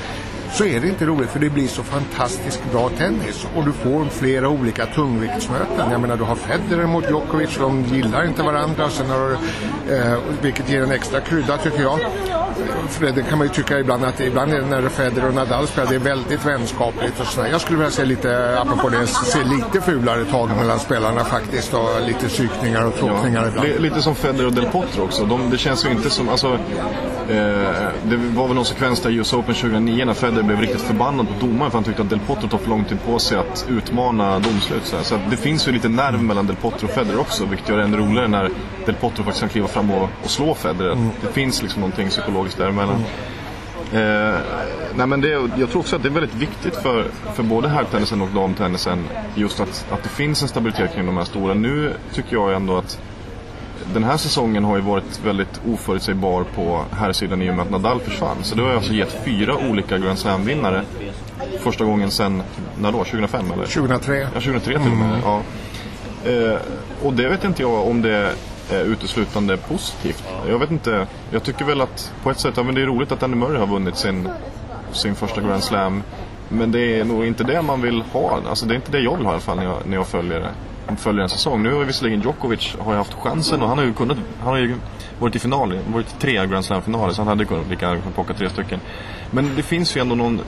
så 0.53 0.65
är 0.65 0.81
det 0.81 0.89
inte 0.89 1.07
roligt 1.07 1.31
för 1.31 1.41
det 1.41 1.51
blir 1.51 1.69
så 1.69 1.83
fantastiskt 1.83 2.63
bra 2.73 2.89
tennis 2.89 3.47
och 3.57 3.65
du 3.65 3.73
får 3.73 4.05
flera 4.05 4.49
olika 4.49 4.87
tungviktsmöten. 4.87 5.91
Jag 5.91 6.01
menar 6.01 6.17
du 6.17 6.25
har 6.25 6.37
Federer 6.37 6.87
mot 6.87 7.11
Djokovic, 7.11 7.57
de 7.59 7.85
gillar 7.85 8.25
inte 8.25 8.43
varandra 8.43 8.91
sen 8.91 9.11
har, 9.11 9.31
eh, 9.33 10.19
vilket 10.43 10.71
ger 10.71 10.83
en 10.83 10.93
extra 10.93 11.21
krydda 11.21 11.59
tycker 11.59 11.83
jag. 11.83 11.99
För 12.89 13.07
det 13.07 13.23
kan 13.23 13.39
man 13.39 13.47
ju 13.47 13.53
tycka 13.53 13.79
ibland 13.79 14.05
att 14.05 14.21
ibland 14.21 14.53
är 14.53 14.61
det 14.61 14.67
när 14.67 14.89
Federer 14.89 15.29
och 15.29 15.35
Nadal 15.35 15.67
spelar, 15.67 15.91
det 15.91 15.95
är 15.95 15.99
väldigt 15.99 16.47
vänskapligt 16.47 17.21
och 17.21 17.27
sådär. 17.27 17.49
Jag 17.49 17.61
skulle 17.61 17.79
vilja 17.79 17.91
se 17.91 18.05
lite, 18.05 18.61
apropå 18.61 18.89
det, 18.89 19.07
se 19.07 19.39
lite 19.45 19.81
fulare 19.81 20.25
tag 20.25 20.51
mellan 20.57 20.79
spelarna 20.79 21.25
faktiskt 21.25 21.75
och 21.75 21.89
lite 22.07 22.29
psykningar 22.29 22.87
och 22.87 22.95
tråkningar 22.95 23.43
ja, 23.43 23.49
ibland. 23.49 23.81
Lite 23.81 24.03
som 24.03 24.15
Federer 24.15 24.47
och 24.47 24.53
Del 24.53 24.67
Potro 24.67 25.03
också. 25.03 25.25
De, 25.25 25.51
det 25.51 25.59
känns 25.59 25.87
ju 25.87 25.91
inte 25.91 26.11
som, 26.11 26.29
alltså 26.29 26.59
det 28.03 28.17
var 28.35 28.47
väl 28.47 28.55
någon 28.55 28.65
sekvens 28.65 29.01
där 29.01 29.11
US 29.11 29.33
Open 29.33 29.55
2009 29.55 30.05
när 30.05 30.15
Federer 30.15 30.43
blev 30.43 30.61
riktigt 30.61 30.81
förbannad 30.81 31.27
på 31.29 31.47
domaren 31.47 31.71
för 31.71 31.79
han 31.79 31.85
tyckte 31.85 32.03
att 32.03 32.11
Del 32.11 32.21
Potro 32.21 32.49
tar 32.49 32.59
för 32.59 32.69
lång 32.69 32.85
tid 32.85 32.99
på 33.07 33.19
sig 33.19 33.39
att 33.39 33.67
utmana 33.69 34.39
domslut. 34.39 34.85
Så, 34.85 34.97
så 35.03 35.19
det 35.31 35.37
finns 35.37 35.69
ju 35.69 35.73
lite 35.73 35.89
nerv 35.89 36.23
mellan 36.23 36.47
Del 36.47 36.57
Potro 36.57 36.87
och 36.87 36.95
Federer 36.95 37.21
också, 37.21 37.45
vilket 37.45 37.69
gör 37.69 37.77
det 37.77 37.85
ännu 37.85 37.97
roligare 37.97 38.29
när 38.29 38.51
Del 38.87 38.95
Potro 38.95 39.25
faktiskt 39.25 39.41
kan 39.41 39.49
kliva 39.49 39.69
fram 39.69 39.91
och, 39.91 40.09
och 40.25 40.31
slå 40.31 40.55
Federer. 40.55 40.93
Mm. 40.93 41.09
Det 41.21 41.33
finns 41.33 41.63
liksom 41.63 41.81
någonting 41.81 42.09
psykologiskt 42.09 42.59
däremellan. 42.59 42.95
Mm. 42.95 43.07
Eh, 43.93 44.41
nej 44.95 45.07
men 45.07 45.21
det, 45.21 45.29
jag 45.57 45.71
tror 45.71 45.79
också 45.79 45.97
att 45.97 46.03
det 46.03 46.09
är 46.09 46.13
väldigt 46.13 46.35
viktigt 46.35 46.77
för, 46.77 47.07
för 47.35 47.43
både 47.43 47.69
herrtennisen 47.69 48.23
och 48.23 48.29
damtennisen 48.29 49.05
just 49.35 49.61
att, 49.61 49.87
att 49.91 50.03
det 50.03 50.09
finns 50.09 50.43
en 50.43 50.49
stabilitet 50.49 50.95
kring 50.95 51.07
de 51.07 51.17
här 51.17 51.25
stora. 51.25 51.55
Nu 51.55 51.93
tycker 52.13 52.37
jag 52.37 52.55
ändå 52.55 52.77
att 52.77 53.01
den 53.95 54.05
här 54.05 54.17
säsongen 54.17 54.65
har 54.65 54.77
ju 54.77 54.83
varit 54.83 55.21
väldigt 55.25 55.61
oförutsägbar 55.69 56.45
på 56.55 56.85
här 56.93 57.13
sidan 57.13 57.43
i 57.43 57.51
och 57.51 57.55
med 57.55 57.63
att 57.63 57.71
Nadal 57.71 58.01
försvann. 58.01 58.37
Så 58.43 58.55
det 58.55 58.63
har 58.63 58.71
alltså 58.71 58.93
gett 58.93 59.25
fyra 59.25 59.57
olika 59.71 59.99
Grand 59.99 60.19
Slam-vinnare. 60.19 60.83
Första 61.61 61.85
gången 61.85 62.11
sen, 62.11 62.43
när 62.79 62.93
då? 62.93 62.99
2005 62.99 63.53
eller? 63.53 63.67
2003. 63.67 64.19
Ja, 64.19 64.29
2003 64.29 64.79
till 64.79 64.93
och 64.93 64.97
med. 64.97 65.09
Mm. 65.09 65.21
Ja. 65.25 65.43
Eh, 66.31 66.59
och 67.03 67.13
det 67.13 67.29
vet 67.29 67.45
inte 67.45 67.63
jag 67.63 67.87
om 67.87 68.03
det 68.03 68.33
är 68.71 68.85
uteslutande 68.85 69.57
positivt. 69.57 70.25
Jag 70.49 70.59
vet 70.59 70.71
inte. 70.71 71.07
Jag 71.31 71.43
tycker 71.43 71.65
väl 71.65 71.81
att 71.81 72.13
på 72.23 72.31
ett 72.31 72.41
sätt, 72.41 72.55
ja 72.57 72.63
men 72.63 72.75
det 72.75 72.83
är 72.83 72.87
roligt 72.87 73.13
att 73.13 73.23
Andy 73.23 73.37
Murray 73.37 73.59
har 73.59 73.67
vunnit 73.67 73.97
sin, 73.97 74.29
sin 74.93 75.15
första 75.15 75.41
Grand 75.41 75.65
Slam. 75.65 76.03
Men 76.49 76.73
det 76.73 77.01
är 77.01 77.05
nog 77.05 77.27
inte 77.27 77.45
det 77.45 77.63
man 77.63 77.83
vill 77.83 78.03
ha. 78.13 78.41
Alltså 78.49 78.67
det 78.67 78.75
är 78.75 78.77
inte 78.77 78.93
det 78.93 79.01
jag 79.01 79.17
vill 79.17 79.27
ha 79.27 79.33
i 79.33 79.35
alla 79.35 79.41
fall 79.41 79.57
när 79.57 79.65
jag, 79.65 79.77
när 79.87 79.97
jag 79.97 80.07
följer 80.07 80.41
det 80.41 80.51
följer 80.97 81.23
en 81.23 81.29
säsong. 81.29 81.63
Nu 81.63 81.75
har 81.75 81.85
visserligen 81.85 82.21
Djokovic 82.21 82.77
har 82.79 82.95
haft 82.95 83.15
chansen 83.15 83.63
och 83.63 83.69
han 83.69 83.79
har 83.79 83.85
ju 83.85 83.93
kunnat, 83.93 84.19
han 84.41 84.49
har 84.49 84.59
ju 84.59 84.75
varit 85.21 85.37
i 85.37 85.39
final, 85.39 85.79
varit 85.93 86.19
tre 86.21 86.47
Grand 86.47 86.65
Slam-finaler 86.65 87.13
så 87.13 87.21
han 87.21 87.29
hade 87.29 87.45
kunnat 87.45 87.71
lika 87.71 87.89
gärna 87.89 88.01
plocka 88.15 88.35
tre 88.35 88.51
stycken. 88.51 88.81
Men 89.31 89.51
det 89.57 89.63
finns 89.63 89.97
ju 89.97 90.01
ändå 90.01 90.15
någon, 90.15 90.41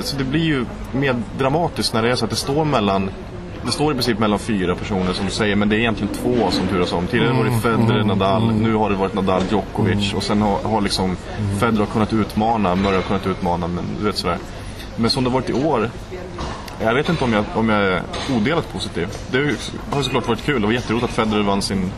så 0.00 0.16
det 0.16 0.24
blir 0.24 0.44
ju 0.44 0.64
mer 0.92 1.16
dramatiskt 1.38 1.94
när 1.94 2.02
det 2.02 2.10
är 2.10 2.16
så 2.16 2.24
att 2.24 2.30
det 2.30 2.36
står 2.36 2.64
mellan 2.64 3.10
det 3.66 3.72
står 3.72 3.92
i 3.92 3.94
princip 3.94 4.18
mellan 4.18 4.38
fyra 4.38 4.74
personer 4.74 5.12
som 5.12 5.26
du 5.26 5.30
säger, 5.30 5.56
men 5.56 5.68
det 5.68 5.76
är 5.76 5.78
egentligen 5.78 6.14
två 6.14 6.50
som 6.50 6.66
turas 6.66 6.92
om. 6.92 7.06
Tidigare 7.06 7.32
var 7.32 7.44
det 7.44 7.48
mm, 7.48 7.60
Federer, 7.60 8.00
mm, 8.00 8.06
Nadal, 8.06 8.42
mm. 8.42 8.56
nu 8.56 8.74
har 8.74 8.90
det 8.90 8.96
varit 8.96 9.14
Nadal, 9.14 9.42
Djokovic 9.50 10.14
och 10.14 10.22
sen 10.22 10.42
har, 10.42 10.62
har 10.62 10.80
liksom 10.80 11.16
Federer 11.60 11.86
kunnat 11.86 12.12
utmana, 12.12 12.74
Murray 12.74 12.96
har 12.96 13.02
kunnat 13.02 13.26
utmana, 13.26 13.66
men 13.66 13.84
du 13.98 14.04
vet 14.04 14.16
sådär. 14.16 14.38
Men 14.96 15.10
som 15.10 15.24
det 15.24 15.30
varit 15.30 15.50
i 15.50 15.52
år 15.52 15.90
jag 16.80 16.94
vet 16.94 17.08
inte 17.08 17.24
om 17.24 17.32
jag, 17.32 17.44
om 17.54 17.68
jag 17.68 17.82
är 17.82 18.02
odelat 18.36 18.72
positiv. 18.72 19.08
Det 19.30 19.56
har 19.90 20.02
såklart 20.02 20.28
varit 20.28 20.44
kul. 20.44 20.60
Det 20.60 20.66
var 20.66 20.74
jätteroligt 20.74 21.04
att 21.04 21.10
Federer 21.10 21.42
vann 21.42 21.62
sin 21.62 21.90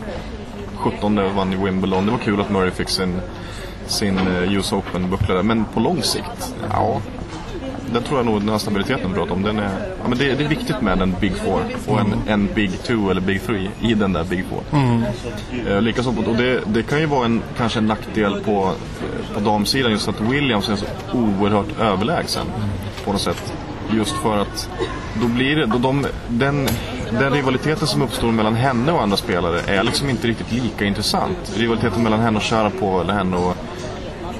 17 0.76 1.36
vann 1.36 1.52
i 1.52 1.56
Wimbledon. 1.56 2.06
Det 2.06 2.12
var 2.12 2.18
kul 2.18 2.40
att 2.40 2.50
Murray 2.50 2.70
fick 2.70 2.88
sin, 2.88 3.20
sin 3.86 4.18
eh, 4.18 4.52
US 4.52 4.72
Open-buckla 4.72 5.34
där. 5.34 5.42
Men 5.42 5.64
på 5.64 5.80
lång 5.80 6.02
sikt, 6.02 6.54
ja. 6.70 7.00
Den 7.92 8.02
tror 8.02 8.18
jag 8.18 8.26
nog 8.26 8.40
den 8.40 8.48
här 8.48 8.58
stabiliteten 8.58 9.12
pratar 9.12 9.32
om. 9.32 9.42
Den 9.42 9.58
är, 9.58 9.70
ja, 10.02 10.08
men 10.08 10.18
det, 10.18 10.34
det, 10.34 10.44
är 10.44 10.48
viktigt 10.48 10.80
med 10.80 11.02
en 11.02 11.14
Big 11.20 11.36
Four 11.36 11.60
och 11.86 12.00
en, 12.00 12.14
en 12.26 12.48
Big 12.54 12.82
Two 12.82 13.10
eller 13.10 13.20
Big 13.20 13.42
Three 13.42 13.70
i 13.80 13.94
den 13.94 14.12
där 14.12 14.24
Big 14.24 14.44
Four. 14.44 14.62
Mm. 14.72 15.02
Eh, 15.66 15.80
likaså, 15.82 16.14
och 16.26 16.36
det, 16.36 16.60
det, 16.66 16.82
kan 16.82 17.00
ju 17.00 17.06
vara 17.06 17.24
en, 17.24 17.42
kanske 17.56 17.78
en 17.78 17.86
nackdel 17.86 18.40
på, 18.40 18.72
på 19.34 19.40
damsidan 19.40 19.92
just 19.92 20.08
att 20.08 20.20
Williams 20.20 20.68
är 20.68 20.76
så 20.76 20.86
oerhört 21.12 21.80
överlägsen 21.80 22.46
på 23.04 23.12
något 23.12 23.20
sätt. 23.20 23.52
Just 23.94 24.16
för 24.16 24.38
att 24.38 24.70
då 25.20 25.28
blir 25.28 25.56
det, 25.56 25.66
då 25.66 25.78
de, 25.78 26.06
den, 26.28 26.68
den 27.10 27.32
rivaliteten 27.32 27.86
som 27.86 28.02
uppstår 28.02 28.32
mellan 28.32 28.54
henne 28.54 28.92
och 28.92 29.02
andra 29.02 29.16
spelare 29.16 29.60
är 29.66 29.82
liksom 29.82 30.10
inte 30.10 30.28
riktigt 30.28 30.52
lika 30.52 30.84
intressant. 30.84 31.52
Rivaliteten 31.56 32.02
mellan 32.02 32.20
henne 32.20 32.36
och 32.36 32.42
Sharapova 32.42 33.00
eller 33.00 33.12
henne 33.12 33.36
och, 33.36 33.56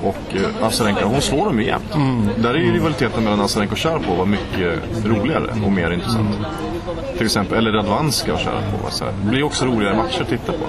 och 0.03 0.35
uh, 0.35 0.67
Azarenka, 0.67 1.05
hon 1.05 1.21
slår 1.21 1.45
dem 1.45 1.61
jämt. 1.61 1.95
Mm. 1.95 2.29
Där 2.39 2.55
är 2.55 2.59
ju 2.59 2.73
rivaliteten 2.73 3.25
mellan 3.25 3.41
Azarenka 3.41 3.73
och 3.73 3.79
Sharapova 3.79 4.25
mycket 4.25 4.81
roligare 5.05 5.51
och 5.65 5.73
mer 5.73 5.91
intressant. 5.91 6.37
Till 7.17 7.27
exempel, 7.27 7.59
eller 7.59 7.73
Radvanska 7.73 8.35
och 8.35 8.41
Sharapova. 8.41 8.91
Så 8.91 9.05
Det 9.05 9.31
blir 9.31 9.43
också 9.43 9.65
roligare 9.65 9.97
matcher 9.97 10.23
att 10.23 10.29
titta 10.29 10.53
på. 10.53 10.65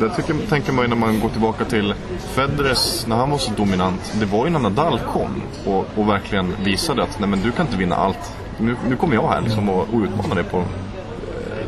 Det 0.00 0.10
tycker, 0.10 0.34
tänker 0.48 0.72
man 0.72 0.84
ju 0.84 0.88
när 0.88 0.96
man 0.96 1.20
går 1.20 1.28
tillbaka 1.28 1.64
till 1.64 1.94
Federers, 2.34 3.06
när 3.06 3.16
han 3.16 3.30
var 3.30 3.38
så 3.38 3.52
dominant. 3.56 4.12
Det 4.20 4.26
var 4.26 4.46
ju 4.46 4.50
när 4.50 4.60
Nadal 4.60 5.00
kom 5.12 5.42
och, 5.66 5.86
och 5.94 6.08
verkligen 6.08 6.54
visade 6.64 7.02
att 7.02 7.20
nej 7.20 7.28
men 7.28 7.42
du 7.42 7.52
kan 7.52 7.66
inte 7.66 7.78
vinna 7.78 7.96
allt. 7.96 8.36
Nu, 8.58 8.76
nu 8.88 8.96
kommer 8.96 9.14
jag 9.14 9.28
här 9.28 9.40
liksom 9.40 9.68
och, 9.68 9.88
och 9.92 10.00
utmanar 10.00 10.34
dig 10.34 10.44
på... 10.44 10.64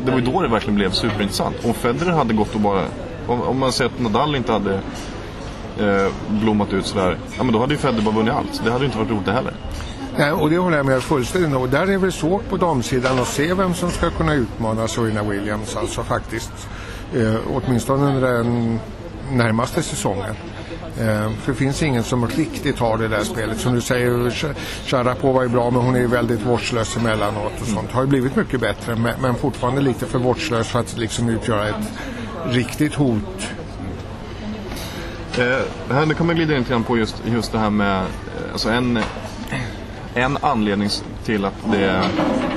Det 0.05 0.11
var 0.11 0.19
ju 0.19 0.25
då 0.25 0.41
det 0.41 0.47
verkligen 0.47 0.75
blev 0.75 0.91
superintressant. 0.91 1.55
Om 1.65 1.73
Federer 1.73 2.11
hade 2.11 2.33
gått 2.33 2.55
och 2.55 2.61
bara... 2.61 2.83
Om, 3.27 3.41
om 3.41 3.59
man 3.59 3.71
säger 3.71 3.91
att 3.91 3.99
Nadal 3.99 4.35
inte 4.35 4.51
hade 4.51 4.79
eh, 5.79 6.11
blommat 6.27 6.73
ut 6.73 6.85
sådär. 6.85 7.17
Ja 7.37 7.43
men 7.43 7.53
då 7.53 7.59
hade 7.59 7.73
ju 7.73 7.79
Federer 7.79 8.01
bara 8.01 8.15
vunnit 8.15 8.33
allt. 8.33 8.61
Det 8.63 8.71
hade 8.71 8.83
ju 8.83 8.85
inte 8.85 8.97
varit 8.97 9.11
roligt 9.11 9.25
det 9.25 9.31
heller. 9.31 9.53
Nej, 10.17 10.31
och 10.31 10.49
det 10.49 10.57
håller 10.57 10.77
jag 10.77 10.85
med 10.85 11.03
fullständigt 11.03 11.55
Och 11.55 11.69
där 11.69 11.89
är 11.89 11.99
det 11.99 12.11
svårt 12.11 12.49
på 12.49 12.57
damsidan 12.57 13.19
att 13.19 13.27
se 13.27 13.53
vem 13.53 13.73
som 13.73 13.91
ska 13.91 14.09
kunna 14.09 14.33
utmana 14.33 14.87
Serena 14.87 15.23
Williams 15.23 15.75
alltså 15.75 16.03
faktiskt. 16.03 16.51
Eh, 17.15 17.35
åtminstone 17.53 18.05
under 18.05 18.31
den 18.31 18.79
närmaste 19.31 19.83
säsongen. 19.83 20.35
Eh, 20.99 21.31
för 21.41 21.51
det 21.51 21.57
finns 21.57 21.83
ingen 21.83 22.03
som 22.03 22.27
riktigt 22.27 22.79
har 22.79 22.97
det 22.97 23.07
där 23.07 23.23
spelet. 23.23 23.59
Som 23.59 23.75
du 23.75 23.81
säger, 23.81 24.31
Sharapova 24.85 25.43
är 25.43 25.47
bra 25.47 25.71
men 25.71 25.81
hon 25.81 25.95
är 25.95 26.07
väldigt 26.07 26.45
vårdslös 26.45 26.97
emellanåt 26.97 27.61
och 27.61 27.67
sånt. 27.67 27.91
Har 27.91 28.01
ju 28.01 28.07
blivit 28.07 28.35
mycket 28.35 28.59
bättre 28.59 28.95
men, 28.95 29.13
men 29.21 29.35
fortfarande 29.35 29.81
lite 29.81 30.05
för 30.05 30.19
vårdslös 30.19 30.67
för 30.67 30.79
att 30.79 30.97
liksom 30.97 31.29
utgöra 31.29 31.67
ett 31.67 31.91
riktigt 32.45 32.93
hot. 32.93 33.53
Eh, 35.37 35.93
här, 35.95 36.05
nu 36.05 36.13
kan 36.13 36.27
man 36.27 36.35
glida 36.35 36.53
in 36.53 36.59
lite 36.59 36.71
grann 36.71 36.83
på 36.83 36.97
just, 36.97 37.15
just 37.25 37.51
det 37.51 37.59
här 37.59 37.69
med 37.69 37.97
eh, 37.99 38.51
alltså 38.51 38.69
en 38.69 38.99
en 40.15 40.37
anledning 40.41 40.89
till 41.25 41.45
att 41.45 41.53
det 41.71 41.85
är 41.85 42.03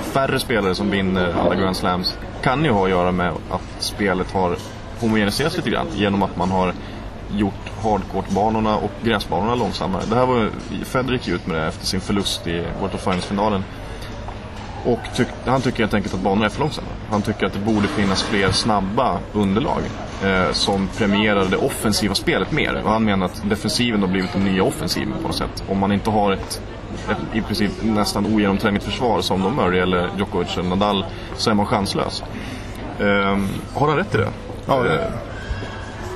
färre 0.02 0.40
spelare 0.40 0.74
som 0.74 0.90
vinner 0.90 1.34
alla 1.40 1.54
Grand 1.54 1.76
Slams 1.76 2.18
kan 2.42 2.64
ju 2.64 2.70
ha 2.70 2.84
att 2.84 2.90
göra 2.90 3.12
med 3.12 3.32
att 3.50 3.62
spelet 3.78 4.32
har 4.32 4.56
homogeniserats 5.00 5.56
lite 5.56 5.70
grann 5.70 5.87
genom 5.94 6.22
att 6.22 6.37
man 6.37 6.50
har 6.50 6.72
gjort 7.30 7.72
hardcourt-banorna 7.82 8.76
och 8.76 8.90
gräsbanorna 9.04 9.54
långsammare. 9.54 10.02
Det 10.08 10.14
här 10.14 10.26
var 10.26 10.50
Federer 10.84 11.34
ut 11.34 11.46
med 11.46 11.56
det 11.56 11.66
efter 11.66 11.87
sin 11.87 12.00
förlust 12.00 12.46
i 12.46 12.64
World 12.80 12.94
of 12.94 13.04
Finals-finalen. 13.04 13.64
Och 14.84 14.98
tyck, 15.14 15.28
han 15.46 15.60
tycker 15.60 15.78
helt 15.78 15.94
enkelt 15.94 16.14
att 16.14 16.20
banorna 16.20 16.44
är 16.44 16.50
för 16.50 16.60
långsamma. 16.60 16.88
Han 17.10 17.22
tycker 17.22 17.46
att 17.46 17.52
det 17.52 17.58
borde 17.58 17.88
finnas 17.88 18.22
fler 18.22 18.50
snabba 18.50 19.18
underlag 19.32 19.80
eh, 20.24 20.52
som 20.52 20.88
premierar 20.96 21.44
det 21.44 21.56
offensiva 21.56 22.14
spelet 22.14 22.52
mer. 22.52 22.82
Och 22.84 22.90
han 22.90 23.04
menar 23.04 23.26
att 23.26 23.42
defensiven 23.48 24.00
har 24.00 24.08
blivit 24.08 24.32
den 24.32 24.44
nya 24.44 24.62
offensiven 24.62 25.14
på 25.22 25.28
något 25.28 25.36
sätt. 25.36 25.64
Om 25.68 25.78
man 25.78 25.92
inte 25.92 26.10
har 26.10 26.32
ett 26.32 26.62
ett 27.10 27.36
i 27.36 27.42
princip 27.42 27.70
nästan 27.82 28.26
ogenomträngligt 28.26 28.84
försvar 28.84 29.20
som 29.20 29.42
de 29.42 29.56
Murray 29.56 29.80
eller 29.80 30.10
Djokovic 30.18 30.56
eller 30.58 30.68
Nadal 30.68 31.04
så 31.36 31.50
är 31.50 31.54
man 31.54 31.66
chanslös. 31.66 32.22
Um, 32.98 33.48
har 33.74 33.88
han 33.88 33.96
rätt 33.96 34.14
i 34.14 34.18
det? 34.18 34.28
Ja, 34.66 34.82
det, 34.82 34.94
uh, 34.94 35.04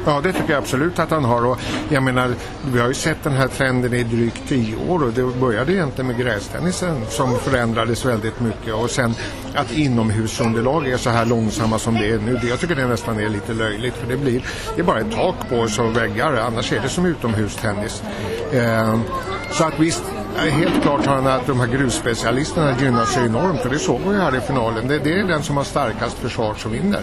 ja, 0.07 0.21
det 0.21 0.33
tycker 0.33 0.51
jag 0.53 0.63
absolut 0.63 0.99
att 0.99 1.11
han 1.11 1.25
har. 1.25 1.47
Och 1.47 1.59
jag 1.89 2.03
menar, 2.03 2.35
vi 2.73 2.81
har 2.81 2.89
ju 2.89 2.95
sett 2.95 3.23
den 3.23 3.33
här 3.33 3.49
trenden 3.49 3.95
i 3.95 4.03
drygt 4.03 4.49
tio 4.49 4.77
år 4.89 5.05
och 5.05 5.13
det 5.13 5.23
började 5.41 5.73
egentligen 5.73 6.07
med 6.07 6.19
grästennisen 6.19 7.07
som 7.09 7.39
förändrades 7.39 8.05
väldigt 8.05 8.41
mycket 8.41 8.75
och 8.75 8.91
sen 8.91 9.15
att 9.55 9.73
inomhusunderlag 9.73 10.89
är 10.89 10.97
så 10.97 11.11
här 11.11 11.27
långsamma 11.27 11.79
som 11.79 11.95
det 11.95 12.11
är 12.11 12.19
nu. 12.19 12.41
Jag 12.49 12.61
tycker 12.61 12.75
det 12.75 12.87
nästan 12.87 13.21
är 13.21 13.29
lite 13.29 13.55
löjligt 13.55 13.95
för 13.95 14.07
det 14.09 14.17
blir 14.17 14.43
det 14.77 14.83
är 14.83 14.85
bara 14.85 15.01
ett 15.01 15.13
tak 15.13 15.49
på 15.49 15.57
oss 15.57 15.79
och 15.79 15.97
väggar 15.97 16.33
annars 16.33 16.73
är 16.73 16.81
det 16.81 16.89
som 16.89 17.07
utomhustennis. 17.07 18.03
Eh, 18.53 18.99
så 19.51 19.65
att 19.65 19.79
visst, 19.79 20.03
helt 20.47 20.83
klart 20.83 21.07
har 21.07 21.15
han 21.15 21.27
att 21.27 21.47
de 21.47 21.61
här 21.61 21.67
grusspecialisterna 21.67 22.77
gynnar 22.81 23.05
sig 23.05 23.27
enormt 23.27 23.65
och 23.65 23.71
det 23.71 23.79
såg 23.79 24.01
vi 24.01 24.17
här 24.17 24.37
i 24.37 24.41
finalen. 24.41 24.89
Det, 24.89 24.99
det 24.99 25.21
är 25.21 25.25
den 25.25 25.43
som 25.43 25.57
har 25.57 25.65
starkast 25.65 26.19
försvar 26.19 26.55
som 26.55 26.73
vinner. 26.73 27.01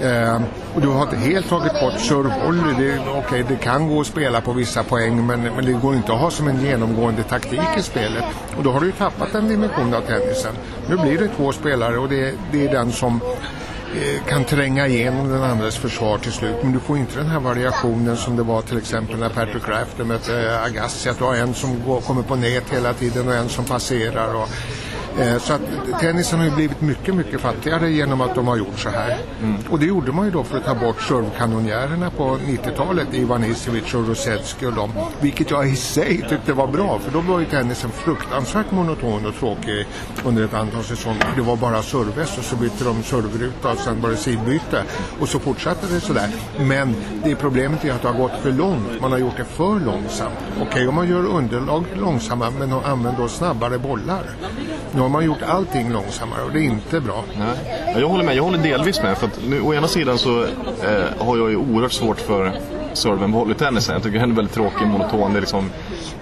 Eh, 0.00 0.40
och 0.74 0.80
du 0.80 0.88
har 0.88 1.02
inte 1.02 1.16
helt 1.16 1.48
tagit 1.48 1.72
bort 1.72 1.94
serve-volley. 1.94 2.74
Det, 2.78 3.18
okay, 3.18 3.44
det 3.48 3.56
kan 3.56 3.88
gå 3.88 4.00
att 4.00 4.06
spela 4.06 4.40
på 4.40 4.52
vissa 4.52 4.82
poäng 4.82 5.26
men, 5.26 5.40
men 5.42 5.64
det 5.64 5.72
går 5.72 5.94
inte 5.94 6.12
att 6.12 6.20
ha 6.20 6.30
som 6.30 6.48
en 6.48 6.60
genomgående 6.60 7.22
taktik 7.22 7.78
i 7.78 7.82
spelet. 7.82 8.24
Och 8.56 8.62
då 8.62 8.72
har 8.72 8.80
du 8.80 8.86
ju 8.86 8.92
tappat 8.92 9.34
en 9.34 9.48
dimension 9.48 9.94
av 9.94 10.00
tennisen. 10.00 10.54
Nu 10.88 10.96
blir 10.96 11.18
det 11.18 11.28
två 11.28 11.52
spelare 11.52 11.98
och 11.98 12.08
det, 12.08 12.34
det 12.52 12.66
är 12.66 12.72
den 12.72 12.92
som 12.92 13.20
Eh, 13.94 14.24
kan 14.28 14.44
tränga 14.44 14.86
igenom 14.86 15.28
den 15.28 15.42
andres 15.42 15.76
försvar 15.76 16.18
till 16.18 16.32
slut. 16.32 16.56
Men 16.62 16.72
du 16.72 16.80
får 16.80 16.98
inte 16.98 17.18
den 17.18 17.26
här 17.26 17.40
variationen 17.40 18.16
som 18.16 18.36
det 18.36 18.42
var 18.42 18.62
till 18.62 18.78
exempel 18.78 19.18
när 19.18 19.28
Patrick 19.28 19.64
Crafter 19.64 20.04
mötte 20.04 20.50
eh, 20.50 20.64
Agassi. 20.64 21.08
Att 21.08 21.18
du 21.18 21.24
har 21.24 21.34
en 21.36 21.54
som 21.54 21.82
går, 21.84 22.00
kommer 22.00 22.22
på 22.22 22.36
nät 22.36 22.70
hela 22.70 22.94
tiden 22.94 23.28
och 23.28 23.34
en 23.34 23.48
som 23.48 23.64
passerar. 23.64 24.34
Och, 24.34 24.48
så 25.40 25.52
att 25.52 25.60
tennisen 26.00 26.38
har 26.38 26.46
ju 26.46 26.52
blivit 26.54 26.80
mycket, 26.80 27.14
mycket 27.14 27.40
fattigare 27.40 27.90
genom 27.90 28.20
att 28.20 28.34
de 28.34 28.48
har 28.48 28.56
gjort 28.56 28.78
så 28.78 28.88
här. 28.88 29.18
Mm. 29.42 29.56
Och 29.70 29.78
det 29.78 29.86
gjorde 29.86 30.12
man 30.12 30.24
ju 30.24 30.30
då 30.30 30.44
för 30.44 30.58
att 30.58 30.64
ta 30.64 30.74
bort 30.74 31.02
servekanonjärerna 31.02 32.10
på 32.10 32.24
90-talet, 32.24 33.08
Ivan 33.12 33.44
Isiewicz 33.44 33.94
och 33.94 34.08
Rosetski 34.08 34.66
och 34.66 34.72
dem. 34.72 34.92
Vilket 35.20 35.50
jag 35.50 35.68
i 35.68 35.76
sig 35.76 36.26
tyckte 36.28 36.52
var 36.52 36.66
bra, 36.66 36.98
för 36.98 37.12
då 37.12 37.20
var 37.20 37.40
ju 37.40 37.46
tennisen 37.46 37.90
fruktansvärt 37.90 38.70
monoton 38.70 39.26
och 39.26 39.34
tråkig 39.34 39.86
under 40.24 40.44
ett 40.44 40.54
antal 40.54 40.84
säsonger. 40.84 41.32
Det 41.36 41.42
var 41.42 41.56
bara 41.56 41.82
serves 41.82 42.38
och 42.38 42.44
så 42.44 42.56
bytte 42.56 42.84
de 42.84 43.02
serveruta 43.02 43.72
och 43.72 43.78
sen 43.78 44.00
var 44.00 44.10
det 44.10 44.16
sidbyte. 44.16 44.82
Och 45.20 45.28
så 45.28 45.38
fortsatte 45.38 45.86
det 45.94 46.00
sådär. 46.00 46.28
Men 46.58 46.94
det 47.24 47.36
problemet 47.36 47.84
är 47.84 47.92
att 47.92 48.02
det 48.02 48.08
har 48.08 48.18
gått 48.18 48.42
för 48.42 48.52
långt. 48.52 49.00
Man 49.00 49.12
har 49.12 49.18
gjort 49.18 49.36
det 49.36 49.44
för 49.44 49.80
långsamt. 49.80 50.34
Okej 50.54 50.68
okay, 50.68 50.86
om 50.86 50.94
man 50.94 51.08
gör 51.08 51.26
underlag 51.26 51.84
långsamma 51.94 52.50
men 52.50 52.72
använder 52.72 53.22
då 53.22 53.28
snabbare 53.28 53.78
bollar. 53.78 54.22
Nu 54.92 55.05
har 55.06 55.10
man 55.10 55.24
gjort 55.24 55.42
allting 55.42 55.92
långsammare 55.92 56.42
och 56.42 56.52
det 56.52 56.58
är 56.58 56.62
inte 56.62 57.00
bra. 57.00 57.24
Nej. 57.38 58.00
Jag 58.00 58.08
håller 58.08 58.24
med, 58.24 58.36
jag 58.36 58.42
håller 58.42 58.58
delvis 58.58 59.02
med. 59.02 59.18
För 59.18 59.26
att 59.26 59.40
nu, 59.48 59.60
å 59.60 59.74
ena 59.74 59.88
sidan 59.88 60.18
så 60.18 60.42
eh, 60.42 60.48
har 61.18 61.36
jag 61.36 61.50
ju 61.50 61.56
oerhört 61.56 61.92
svårt 61.92 62.20
för 62.20 62.52
serven 62.92 63.32
på 63.32 63.38
volleytennisen. 63.38 63.94
Jag 63.94 64.02
tycker 64.02 64.18
den 64.18 64.30
är 64.30 64.34
väldigt 64.34 64.54
tråkig, 64.54 64.86
monoton. 64.86 65.32
Det 65.32 65.38
är 65.38 65.40
liksom 65.40 65.70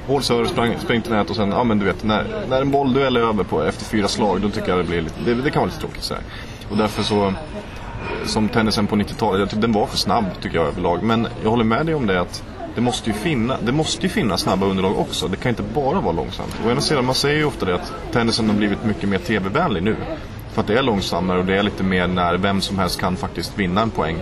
hård 0.07 0.25
serve, 0.25 0.49
spring, 0.49 0.75
spring 0.79 1.03
till 1.03 1.13
nät 1.13 1.31
och 1.31 1.37
sen, 1.37 1.51
ja 1.51 1.65
men 1.65 1.79
du 1.79 1.85
vet, 1.85 2.05
när, 2.05 2.27
när 2.49 2.61
en 2.61 2.71
bollduell 2.71 3.17
är 3.17 3.21
över 3.21 3.45
på 3.45 3.63
efter 3.63 3.85
fyra 3.85 4.09
slag, 4.09 4.41
då 4.41 4.51
tycker 4.51 4.69
jag 4.69 4.79
det 4.79 4.85
blir 4.85 5.03
lite, 5.03 5.21
det, 5.25 5.35
det 5.35 5.51
kan 5.51 5.61
vara 5.61 5.67
lite 5.67 5.81
tråkigt 5.81 6.03
så 6.03 6.15
här. 6.15 6.23
Och 6.71 6.77
därför 6.77 7.03
så, 7.03 7.27
eh, 7.27 7.35
som 8.27 8.49
tennisen 8.49 8.87
på 8.87 8.97
90-talet, 8.97 9.61
den 9.61 9.73
var 9.73 9.87
för 9.87 9.97
snabb 9.97 10.25
tycker 10.43 10.57
jag 10.57 10.67
överlag. 10.67 11.03
Men 11.03 11.29
jag 11.43 11.51
håller 11.51 11.65
med 11.65 11.87
dig 11.87 11.95
om 11.95 12.07
det 12.07 12.21
att 12.21 12.43
det 12.75 12.81
måste 12.81 13.11
ju, 13.11 13.17
finna, 13.17 13.57
det 13.61 13.73
måste 13.73 14.03
ju 14.03 14.09
finnas 14.09 14.41
snabba 14.41 14.67
underlag 14.67 14.99
också. 14.99 15.29
Det 15.29 15.37
kan 15.37 15.49
inte 15.51 15.63
bara 15.63 16.01
vara 16.01 16.13
långsamt. 16.13 16.57
Å 16.67 16.71
ena 16.71 16.81
sidan, 16.81 17.05
man 17.05 17.15
säger 17.15 17.37
ju 17.37 17.45
ofta 17.45 17.67
det 17.67 17.75
att 17.75 17.93
tennisen 18.13 18.49
har 18.49 18.57
blivit 18.57 18.85
mycket 18.85 19.09
mer 19.09 19.19
tv-vänlig 19.19 19.83
nu. 19.83 19.97
För 20.53 20.61
att 20.61 20.67
det 20.67 20.79
är 20.79 20.83
långsammare 20.83 21.39
och 21.39 21.45
det 21.45 21.57
är 21.57 21.63
lite 21.63 21.83
mer 21.83 22.07
när 22.07 22.37
vem 22.37 22.61
som 22.61 22.79
helst 22.79 23.01
kan 23.01 23.17
faktiskt 23.17 23.59
vinna 23.59 23.83
en 23.83 23.91
poäng. 23.91 24.17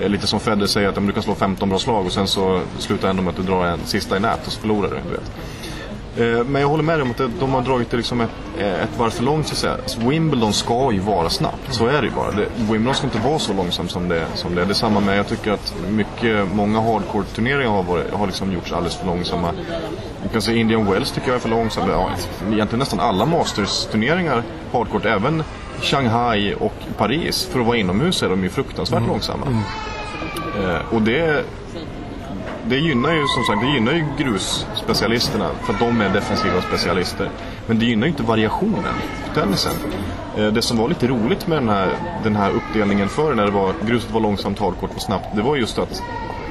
Eh, 0.00 0.08
lite 0.08 0.26
som 0.26 0.40
Federer 0.40 0.66
säger 0.66 0.88
att 0.88 0.94
du 0.94 1.12
kan 1.12 1.22
slå 1.22 1.34
15 1.34 1.68
bra 1.68 1.78
slag 1.78 2.06
och 2.06 2.12
sen 2.12 2.26
så 2.26 2.60
slutar 2.78 3.08
ändå 3.08 3.22
med 3.22 3.30
att 3.30 3.36
du 3.36 3.42
drar 3.42 3.66
en 3.66 3.78
sista 3.84 4.16
i 4.16 4.20
nät 4.20 4.46
och 4.46 4.52
så 4.52 4.60
förlorar 4.60 4.90
du. 4.90 4.96
du 4.96 5.10
vet. 5.10 5.32
Eh, 6.18 6.44
men 6.44 6.62
jag 6.62 6.68
håller 6.68 6.84
med 6.84 7.02
om 7.02 7.10
att 7.10 7.20
de 7.40 7.54
har 7.54 7.62
dragit 7.62 7.90
det 7.90 7.96
liksom 7.96 8.20
ett, 8.20 8.30
eh, 8.58 8.82
ett 8.82 8.98
varv 8.98 9.10
för 9.10 9.22
långt 9.24 9.46
så 9.46 9.52
att 9.52 9.58
säga. 9.58 9.72
Alltså 9.72 10.00
Wimbledon 10.00 10.52
ska 10.52 10.92
ju 10.92 10.98
vara 10.98 11.30
snabbt, 11.30 11.74
så 11.74 11.86
är 11.86 12.02
det 12.02 12.08
ju 12.08 12.14
bara. 12.14 12.30
Det, 12.30 12.46
Wimbledon 12.56 12.94
ska 12.94 13.06
inte 13.06 13.18
vara 13.18 13.38
så 13.38 13.52
långsamt 13.52 13.90
som 13.90 14.08
det, 14.08 14.26
som 14.34 14.54
det 14.54 14.60
är. 14.60 14.66
Det 14.66 14.72
är 14.72 14.74
samma 14.74 15.00
med, 15.00 15.18
jag 15.18 15.28
tycker 15.28 15.52
att 15.52 15.74
mycket, 15.90 16.54
många 16.54 16.80
hardcore-turneringar 16.80 17.70
har, 17.70 17.82
varit, 17.82 18.12
har 18.12 18.26
liksom 18.26 18.52
gjorts 18.52 18.72
alldeles 18.72 18.96
för 18.96 19.06
långsamma. 19.06 19.52
Du 20.22 20.28
kan 20.28 20.42
säga 20.42 20.58
Indian 20.58 20.90
Wells 20.90 21.12
tycker 21.12 21.28
jag 21.28 21.36
är 21.36 21.40
för 21.40 21.48
långsamma. 21.48 21.88
Ja, 21.90 22.10
egentligen 22.52 22.78
nästan 22.78 23.00
alla 23.00 23.26
Masters-turneringar, 23.26 24.42
hardcore, 24.72 25.10
även 25.10 25.42
Shanghai 25.82 26.54
och 26.54 26.74
Paris, 26.96 27.48
för 27.52 27.60
att 27.60 27.66
vara 27.66 27.76
inomhus 27.76 28.22
är 28.22 28.28
de 28.28 28.42
ju 28.42 28.48
fruktansvärt 28.48 28.98
mm. 28.98 29.10
långsamma. 29.10 29.46
Mm. 29.46 30.70
Eh, 30.70 30.94
och 30.94 31.02
det 31.02 31.44
det 32.68 32.76
gynnar 32.76 33.12
ju 33.12 33.26
som 33.26 33.44
sagt 33.44 33.60
det 33.60 33.66
gynnar 33.66 33.92
ju 33.92 34.04
grusspecialisterna 34.18 35.50
för 35.62 35.72
att 35.72 35.78
de 35.78 36.00
är 36.00 36.08
defensiva 36.08 36.62
specialister. 36.62 37.30
Men 37.66 37.78
det 37.78 37.84
gynnar 37.84 38.06
ju 38.06 38.10
inte 38.10 38.22
variationen 38.22 38.94
på 39.28 39.40
tennisen. 39.40 39.72
Eh, 40.36 40.46
det 40.46 40.62
som 40.62 40.76
var 40.76 40.88
lite 40.88 41.06
roligt 41.06 41.46
med 41.46 41.58
den 41.58 41.68
här, 41.68 41.88
den 42.22 42.36
här 42.36 42.50
uppdelningen 42.50 43.08
förr 43.08 43.34
när 43.34 43.44
det 43.44 43.50
var, 43.50 43.72
gruset 43.86 44.10
var 44.10 44.20
långsamt, 44.20 44.58
hardcourt 44.58 44.90
och 44.94 45.02
snabbt. 45.02 45.36
Det 45.36 45.42
var 45.42 45.56
just 45.56 45.78
att, 45.78 46.02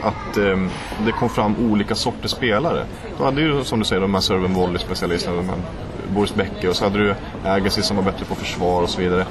att 0.04 0.38
ehm, 0.38 0.69
det 1.06 1.12
kom 1.12 1.30
fram 1.30 1.56
olika 1.71 1.95
sorters 1.95 2.32
spelare. 2.32 2.86
Då 3.17 3.23
hade 3.23 3.41
ju 3.41 3.63
som 3.63 3.80
du 3.80 3.86
säger 3.86 4.01
de 4.01 4.13
här 4.13 4.21
serve 4.21 4.47
volley 4.47 4.80
specialisterna, 4.80 5.38
de 5.38 5.49
här 5.49 5.58
Boris 6.13 6.36
Becker 6.36 6.70
och 6.70 6.76
så 6.76 6.84
hade 6.84 7.00
du 7.00 7.15
Agassi 7.46 7.82
som 7.82 7.96
var 7.96 8.04
bättre 8.04 8.26
på 8.26 8.36
försvar 8.36 8.82
och 8.82 8.89
så 8.89 9.02
vidare. 9.02 9.26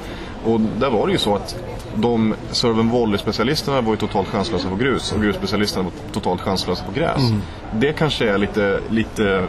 Och 0.45 0.59
där 0.59 0.89
var 0.89 1.07
det 1.07 1.11
ju 1.13 1.19
så 1.19 1.35
att 1.35 1.55
de 1.95 2.35
serven 2.51 2.91
volley-specialisterna 2.91 3.81
var 3.81 3.91
ju 3.91 3.97
totalt 3.97 4.27
chanslösa 4.27 4.69
på 4.69 4.75
grus 4.75 5.11
och 5.11 5.21
grusspecialisterna 5.21 5.83
var 5.83 5.91
totalt 6.13 6.41
chanslösa 6.41 6.83
på 6.85 6.91
gräs. 6.91 7.29
Mm. 7.29 7.41
Det 7.73 7.93
kanske 7.93 8.29
är 8.29 8.37
lite, 8.37 8.79
lite 8.89 9.47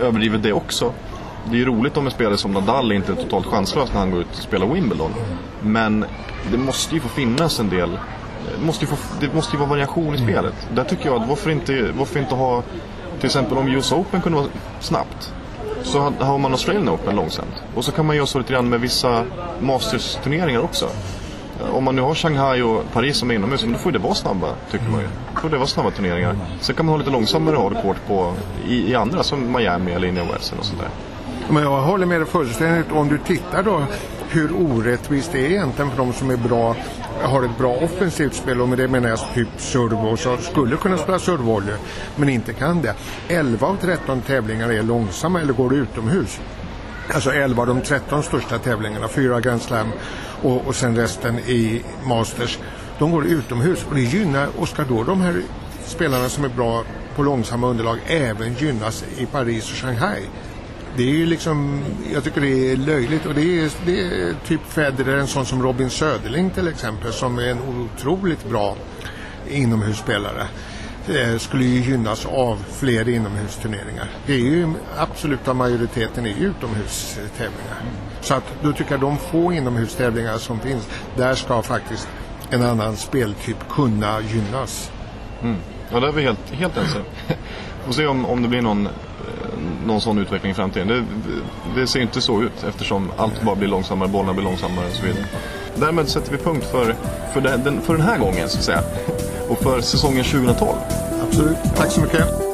överdrivet 0.00 0.42
det 0.42 0.52
också. 0.52 0.92
Det 1.50 1.56
är 1.56 1.58
ju 1.58 1.64
roligt 1.64 1.96
om 1.96 2.06
en 2.06 2.12
spelare 2.12 2.36
som 2.36 2.52
Nadal 2.52 2.92
inte 2.92 3.12
är 3.12 3.16
totalt 3.16 3.46
chanslös 3.46 3.92
när 3.92 4.00
han 4.00 4.10
går 4.10 4.20
ut 4.20 4.30
och 4.30 4.36
spelar 4.36 4.66
Wimbledon. 4.66 5.14
Men 5.60 6.04
det 6.50 6.58
måste 6.58 6.94
ju 6.94 7.00
få 7.00 7.08
finnas 7.08 7.60
en 7.60 7.68
del 7.68 7.98
det 8.58 8.66
måste 8.66 8.84
ju, 8.84 8.88
få, 8.88 8.96
det 9.20 9.34
måste 9.34 9.56
ju 9.56 9.58
vara 9.58 9.68
variation 9.68 10.14
i 10.14 10.18
mm. 10.18 10.30
spelet. 10.30 10.54
Där 10.74 10.84
tycker 10.84 11.06
jag 11.06 11.22
att 11.22 11.28
varför 11.28 11.50
inte, 11.50 11.92
varför 11.98 12.20
inte 12.20 12.34
ha 12.34 12.62
till 13.18 13.26
exempel 13.26 13.58
om 13.58 13.68
US 13.68 13.92
Open 13.92 14.20
kunde 14.20 14.38
vara 14.38 14.48
snabbt 14.80 15.34
så 15.86 16.12
har 16.18 16.38
man 16.38 16.52
Australian 16.52 16.88
Open 16.88 17.16
långsamt. 17.16 17.54
Och 17.74 17.84
så 17.84 17.92
kan 17.92 18.06
man 18.06 18.16
göra 18.16 18.26
så 18.26 18.38
lite 18.38 18.52
grann 18.52 18.68
med 18.68 18.80
vissa 18.80 19.24
Masters-turneringar 19.60 20.60
också. 20.60 20.88
Eh, 21.60 21.74
om 21.74 21.84
man 21.84 21.96
nu 21.96 22.02
har 22.02 22.14
Shanghai 22.14 22.62
och 22.62 22.92
Paris 22.92 23.16
som 23.16 23.30
är 23.30 23.34
inomhus, 23.34 23.62
då 23.62 23.78
får 23.78 23.92
det 23.92 23.98
vara 23.98 24.14
snabba, 24.14 24.48
tycker 24.70 24.86
man 24.90 25.00
ju. 25.00 25.06
Då 25.34 25.40
får 25.40 25.50
det 25.50 25.56
vara 25.56 25.66
snabba 25.66 25.90
turneringar. 25.90 26.36
Sen 26.60 26.76
kan 26.76 26.86
man 26.86 26.92
ha 26.92 26.98
lite 26.98 27.10
långsammare 27.10 27.56
hardcourt 27.56 27.96
på, 28.06 28.32
i, 28.68 28.90
i 28.90 28.94
andra, 28.94 29.22
som 29.22 29.52
Miami 29.52 29.92
eller 29.92 30.08
Indian 30.08 30.26
Wells 30.26 30.52
och 30.58 30.64
sånt 30.64 30.80
där. 30.80 30.88
Men 31.50 31.62
jag 31.62 31.82
håller 31.82 32.06
med 32.06 32.20
dig 32.20 32.28
fullständigt. 32.28 32.92
Om 32.92 33.08
du 33.08 33.18
tittar 33.18 33.62
då 33.62 33.82
hur 34.28 34.52
orättvist 34.52 35.32
det 35.32 35.46
är 35.46 35.50
egentligen 35.50 35.90
för 35.90 35.98
de 35.98 36.12
som 36.12 36.30
är 36.30 36.36
bra, 36.36 36.76
har 37.22 37.42
ett 37.42 37.58
bra 37.58 37.74
offensivt 37.74 38.34
spel 38.34 38.60
och 38.60 38.68
med 38.68 38.78
det 38.78 38.88
menar 38.88 39.08
jag 39.08 39.18
typ 39.34 39.48
servo 39.56 40.16
så 40.16 40.36
skulle 40.36 40.76
kunna 40.76 40.98
spela 40.98 41.18
servovolley 41.18 41.74
men 42.16 42.28
inte 42.28 42.52
kan 42.52 42.82
det. 42.82 42.94
11 43.28 43.66
av 43.66 43.76
13 43.80 44.20
tävlingar 44.20 44.72
är 44.72 44.82
långsamma 44.82 45.40
eller 45.40 45.52
går 45.52 45.74
utomhus. 45.74 46.40
Alltså 47.14 47.30
11 47.30 47.62
av 47.62 47.68
de 47.68 47.80
13 47.80 48.22
största 48.22 48.58
tävlingarna, 48.58 49.08
fyra 49.08 49.40
Grand 49.40 49.62
Slam 49.62 49.88
och, 50.42 50.66
och 50.66 50.74
sen 50.74 50.96
resten 50.96 51.38
i 51.38 51.82
Masters. 52.04 52.58
De 52.98 53.10
går 53.10 53.26
utomhus 53.26 53.86
och 53.88 53.94
det 53.94 54.00
gynnar, 54.00 54.48
och 54.58 54.68
ska 54.68 54.84
då 54.84 55.04
de 55.04 55.20
här 55.20 55.42
spelarna 55.84 56.28
som 56.28 56.44
är 56.44 56.48
bra 56.48 56.84
på 57.16 57.22
långsamma 57.22 57.66
underlag 57.66 57.98
även 58.06 58.54
gynnas 58.54 59.04
i 59.16 59.26
Paris 59.26 59.70
och 59.70 59.76
Shanghai? 59.76 60.22
Det 60.96 61.02
är 61.02 61.14
ju 61.14 61.26
liksom, 61.26 61.82
jag 62.12 62.24
tycker 62.24 62.40
det 62.40 62.72
är 62.72 62.76
löjligt 62.76 63.26
och 63.26 63.34
det 63.34 63.60
är, 63.60 63.70
det 63.86 64.00
är 64.00 64.34
typ 64.46 64.60
Federer, 64.68 65.16
en 65.16 65.26
sån 65.26 65.46
som 65.46 65.62
Robin 65.62 65.90
Söderling 65.90 66.50
till 66.50 66.68
exempel 66.68 67.12
som 67.12 67.38
är 67.38 67.46
en 67.46 67.58
otroligt 67.58 68.48
bra 68.48 68.76
inomhusspelare 69.50 70.46
eh, 71.08 71.38
skulle 71.38 71.64
ju 71.64 71.80
gynnas 71.80 72.26
av 72.26 72.64
fler 72.72 73.08
inomhusturneringar. 73.08 74.10
Det 74.26 74.32
är 74.32 74.38
ju 74.38 74.72
absoluta 74.96 75.54
majoriteten 75.54 76.26
är 76.26 76.34
utomhustävlingar. 76.34 77.82
Så 78.20 78.34
att 78.34 78.44
då 78.62 78.72
tycker 78.72 78.90
jag 78.90 79.00
de 79.00 79.18
få 79.18 79.52
inomhustävlingar 79.52 80.38
som 80.38 80.60
finns, 80.60 80.88
där 81.16 81.34
ska 81.34 81.62
faktiskt 81.62 82.08
en 82.50 82.62
annan 82.62 82.96
speltyp 82.96 83.68
kunna 83.68 84.20
gynnas. 84.20 84.90
Mm. 85.42 85.56
Ja, 85.92 86.00
där 86.00 86.08
är 86.08 86.12
vi 86.12 86.22
helt, 86.22 86.50
helt 86.50 86.76
ense. 86.76 86.98
Får 87.86 87.92
se 87.92 88.06
om, 88.06 88.26
om 88.26 88.42
det 88.42 88.48
blir 88.48 88.62
någon 88.62 88.88
någon 89.86 90.00
sån 90.00 90.18
utveckling 90.18 90.52
i 90.52 90.54
framtiden. 90.54 90.88
Det, 90.88 91.04
det, 91.80 91.86
ser 91.86 92.00
inte 92.00 92.20
så 92.20 92.42
ut 92.42 92.64
eftersom 92.68 93.10
allt 93.16 93.42
bara 93.42 93.56
blir 93.56 93.68
långsammare, 93.68 94.08
bollarna 94.08 94.32
blir 94.32 94.44
långsammare 94.44 94.86
och 94.86 94.92
så 94.92 95.02
vidare. 95.06 95.24
Därmed 95.74 96.08
sätter 96.08 96.32
vi 96.32 96.38
punkt 96.38 96.66
för, 96.70 96.96
för, 97.32 97.40
den, 97.40 97.80
för 97.80 97.96
den 97.96 98.06
här 98.06 98.18
gången 98.18 98.48
så 98.48 98.58
att 98.58 98.64
säga. 98.64 98.82
Och 99.48 99.58
för 99.58 99.80
säsongen 99.80 100.24
2012. 100.24 100.76
Absolut. 101.28 101.56
Tack 101.76 101.90
så 101.90 102.00
mycket. 102.00 102.51